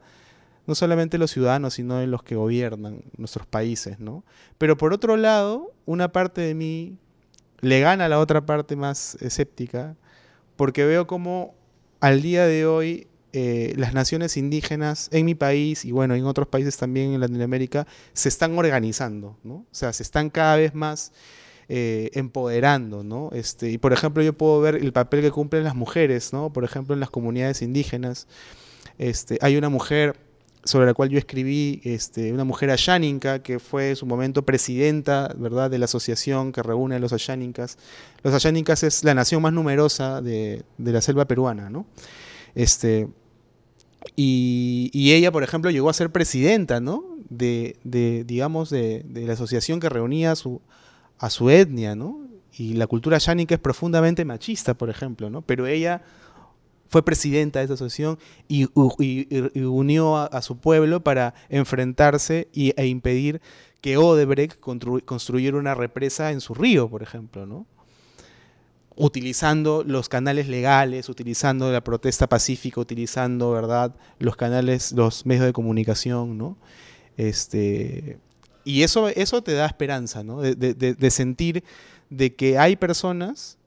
[0.67, 4.23] no solamente los ciudadanos, sino los que gobiernan nuestros países, ¿no?
[4.57, 6.97] Pero por otro lado, una parte de mí
[7.61, 9.95] le gana a la otra parte más escéptica,
[10.55, 11.55] porque veo como
[11.99, 16.47] al día de hoy eh, las naciones indígenas en mi país y bueno, en otros
[16.47, 19.55] países también en Latinoamérica se están organizando, ¿no?
[19.55, 21.11] O sea, se están cada vez más
[21.67, 23.31] eh, empoderando, ¿no?
[23.33, 26.53] Este, y por ejemplo, yo puedo ver el papel que cumplen las mujeres, ¿no?
[26.53, 28.27] Por ejemplo, en las comunidades indígenas.
[28.97, 30.15] Este, hay una mujer
[30.65, 35.33] sobre la cual yo escribí, este, una mujer ayáninca que fue en su momento presidenta
[35.37, 35.71] ¿verdad?
[35.71, 37.77] de la asociación que reúne a los ayánincas.
[38.23, 41.69] Los ayánincas es la nación más numerosa de, de la selva peruana.
[41.69, 41.85] ¿no?
[42.55, 43.07] Este,
[44.15, 47.03] y, ella, por ejemplo, llegó a ser presidenta, ¿no?
[47.29, 47.77] De,
[48.25, 50.61] digamos, de, la asociación que reunía a su,
[51.17, 52.21] a su etnia, ¿no?
[52.57, 55.41] Y la cultura yánica es profundamente machista, por ejemplo, ¿no?
[55.41, 56.03] Pero ella
[56.87, 58.67] fue presidenta de esa asociación y,
[59.59, 63.41] unió a, su pueblo para enfrentarse e impedir
[63.81, 67.65] que Odebrecht construyera una represa en su río, por ejemplo, ¿no?
[68.95, 75.53] utilizando los canales legales, utilizando la protesta pacífica, utilizando, ¿verdad?, los canales, los medios de
[75.53, 76.57] comunicación, ¿no?
[77.17, 78.19] Este,
[78.63, 80.41] y eso, eso te da esperanza, ¿no?
[80.41, 81.63] De, sentir
[82.09, 83.57] de que hay personas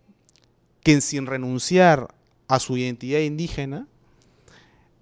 [0.83, 2.15] que sin renunciar
[2.49, 3.87] a su identidad indígena,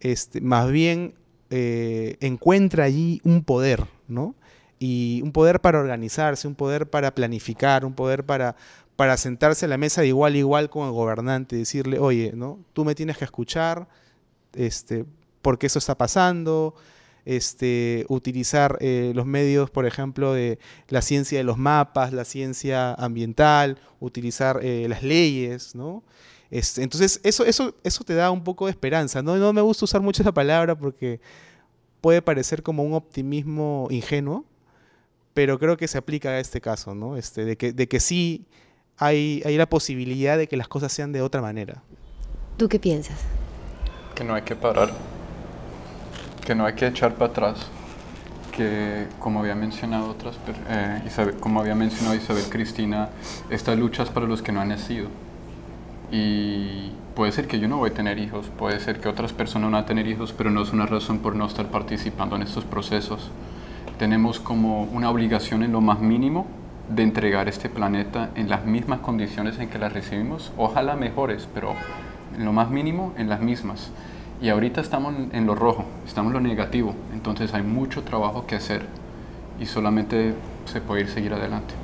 [0.00, 1.14] este, más bien
[1.50, 4.34] eh, encuentra allí un poder, ¿no?
[4.78, 8.56] Y un poder para organizarse, un poder para planificar, un poder para,
[8.96, 12.32] para sentarse a la mesa de igual a igual con el gobernante y decirle, oye,
[12.34, 12.58] ¿no?
[12.72, 13.88] Tú me tienes que escuchar,
[14.52, 15.06] este,
[15.40, 16.74] porque eso está pasando,
[17.24, 22.92] este, utilizar eh, los medios, por ejemplo, de la ciencia de los mapas, la ciencia
[22.94, 26.02] ambiental, utilizar eh, las leyes, ¿no?
[26.50, 29.22] Este, entonces, eso, eso, eso te da un poco de esperanza.
[29.22, 29.36] ¿no?
[29.36, 31.20] no me gusta usar mucho esa palabra porque
[32.00, 34.44] puede parecer como un optimismo ingenuo,
[35.34, 37.16] pero creo que se aplica a este caso, ¿no?
[37.16, 38.46] Este, de, que, de que sí
[38.96, 41.82] hay, hay la posibilidad de que las cosas sean de otra manera.
[42.56, 43.18] ¿Tú qué piensas?
[44.14, 44.90] Que no hay que parar,
[46.46, 47.66] que no hay que echar para atrás,
[48.52, 50.36] que como había mencionado otras,
[50.68, 53.10] eh, como había mencionado Isabel Cristina,
[53.50, 55.08] esta lucha es para los que no han nacido.
[56.10, 59.72] Y puede ser que yo no voy a tener hijos, puede ser que otras personas
[59.72, 62.64] van a tener hijos, pero no es una razón por no estar participando en estos
[62.64, 63.30] procesos.
[63.98, 66.46] Tenemos como una obligación en lo más mínimo
[66.94, 71.74] de entregar este planeta en las mismas condiciones en que las recibimos, ojalá mejores, pero
[72.36, 73.90] en lo más mínimo en las mismas.
[74.40, 78.54] Y ahorita estamos en lo rojo, estamos en lo negativo, entonces hay mucho trabajo que
[78.54, 78.82] hacer
[79.58, 80.34] y solamente
[80.66, 81.74] se puede ir seguir adelante.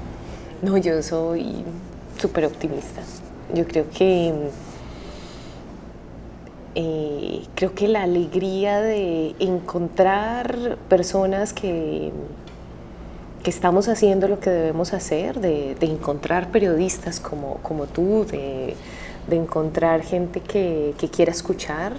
[0.60, 1.64] No, yo soy
[2.18, 3.00] súper optimista.
[3.54, 4.32] Yo creo que
[6.74, 12.12] eh, creo que la alegría de encontrar personas que
[13.42, 18.76] que estamos haciendo lo que debemos hacer, de, encontrar periodistas como, como tú, de,
[19.30, 21.92] encontrar gente que, quiera escuchar,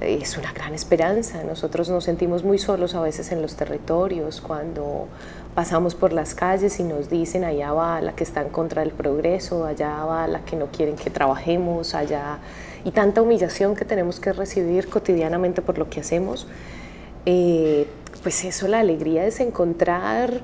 [0.00, 1.42] es una gran esperanza.
[1.44, 5.08] Nosotros nos sentimos muy solos a veces en los territorios cuando
[5.54, 8.92] pasamos por las calles y nos dicen allá va la que está en contra del
[8.92, 12.38] progreso, allá va la que no quieren que trabajemos, allá
[12.84, 16.46] y tanta humillación que tenemos que recibir cotidianamente por lo que hacemos.
[17.26, 17.86] Eh,
[18.22, 20.40] pues eso, la alegría es encontrar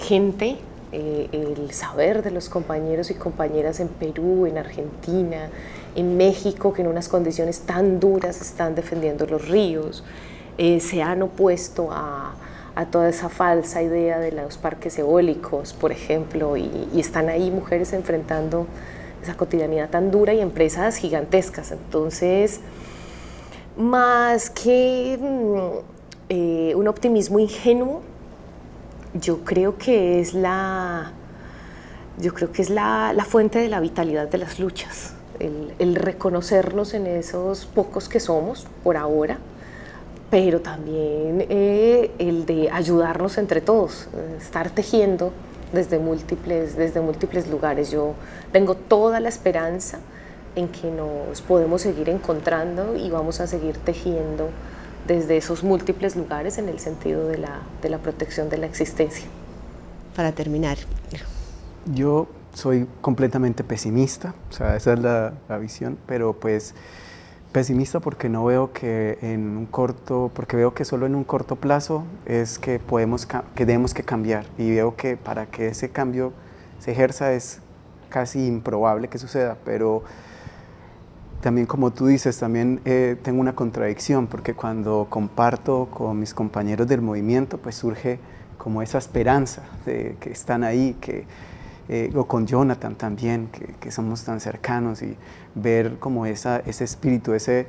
[0.00, 0.56] gente,
[0.92, 5.48] eh, el saber de los compañeros y compañeras en Perú, en Argentina,
[5.96, 10.04] en México, que en unas condiciones tan duras están defendiendo los ríos,
[10.58, 12.34] eh, se han opuesto a,
[12.86, 18.66] toda esa falsa idea de los parques eólicos, por ejemplo, y, están ahí mujeres enfrentando
[19.22, 21.70] esa cotidianidad tan dura y empresas gigantescas.
[21.72, 22.60] Entonces,
[23.76, 25.94] más que mm,
[26.28, 28.02] eh, un optimismo ingenuo,
[29.14, 31.12] yo creo que es la,
[32.18, 37.06] yo creo que es la, fuente de la vitalidad de las luchas, el, reconocernos en
[37.06, 39.38] esos pocos que somos por ahora,
[40.34, 45.30] pero también eh, el de ayudarnos entre todos, estar tejiendo
[45.72, 47.92] desde múltiples, desde múltiples lugares.
[47.92, 48.14] Yo
[48.50, 50.00] tengo toda la esperanza
[50.56, 54.48] en que nos podemos seguir encontrando y vamos a seguir tejiendo
[55.06, 59.26] desde esos múltiples lugares en el sentido de la, de la protección de la existencia.
[60.16, 60.78] Para terminar.
[61.94, 66.74] Yo soy completamente pesimista, o sea, esa es la, la visión, pero pues
[67.54, 71.54] pesimista porque no veo que en un corto, porque veo que solo en un corto
[71.54, 74.44] plazo es que podemos, que tenemos que cambiar.
[74.58, 76.32] Y veo que para que ese cambio
[76.80, 77.60] se ejerza es
[78.08, 80.02] casi improbable que suceda, pero
[81.42, 86.88] también como tú dices, también eh, tengo una contradicción, porque cuando comparto con mis compañeros
[86.88, 88.18] del movimiento, pues surge
[88.58, 91.24] como esa esperanza de que están ahí, que,
[91.88, 95.16] eh, o con Jonathan también, que, que, somos tan cercanos, y
[95.54, 97.66] ver como esa, ese espíritu, ese,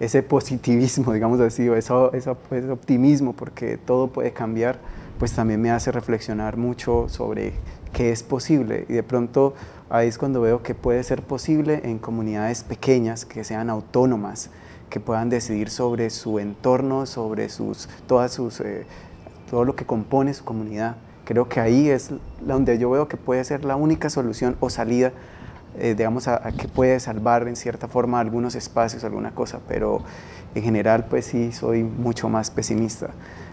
[0.00, 4.78] ese positivismo, digamos así, o ese, ese optimismo, porque todo puede cambiar,
[5.18, 7.54] pues también me hace reflexionar mucho sobre
[7.92, 8.86] qué es posible.
[8.88, 9.54] Y de pronto
[9.90, 14.50] ahí es cuando veo que puede ser posible en comunidades pequeñas que sean autónomas,
[14.90, 18.86] que puedan decidir sobre su entorno, sobre sus, todas sus, eh,
[19.50, 20.96] todo lo que compone su comunidad.
[21.28, 22.08] Creo que ahí es
[22.40, 25.12] donde yo veo que puede ser la única solución o salida,
[25.78, 30.00] eh, digamos, a, que puede salvar en cierta forma algunos espacios, alguna cosa, pero
[30.54, 33.10] en general pues sí soy mucho más pesimista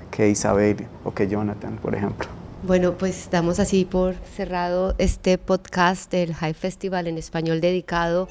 [0.10, 2.30] que Isabel o que Jonathan, por ejemplo.
[2.64, 8.30] Bueno, pues damos así por cerrado este podcast del High Festival en español dedicado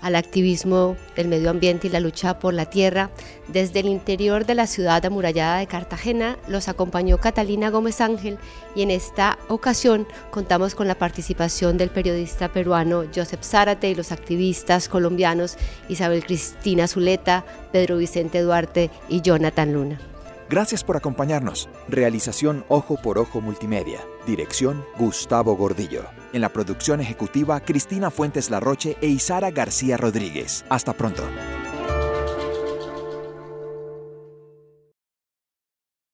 [0.00, 3.10] al activismo del medio ambiente y la lucha por la tierra.
[3.48, 8.38] Desde el interior de la ciudad amurallada de Cartagena los acompañó Catalina Gómez Ángel
[8.74, 14.12] y en esta ocasión contamos con la participación del periodista peruano Joseph Zárate y los
[14.12, 15.56] activistas colombianos
[15.88, 20.15] Isabel Cristina Zuleta, Pedro Vicente Duarte y Jonathan Luna.
[20.48, 21.68] Gracias por acompañarnos.
[21.88, 24.00] Realización Ojo por Ojo Multimedia.
[24.26, 26.04] Dirección Gustavo Gordillo.
[26.32, 30.64] En la producción ejecutiva Cristina Fuentes Larroche e Isara García Rodríguez.
[30.68, 31.22] Hasta pronto.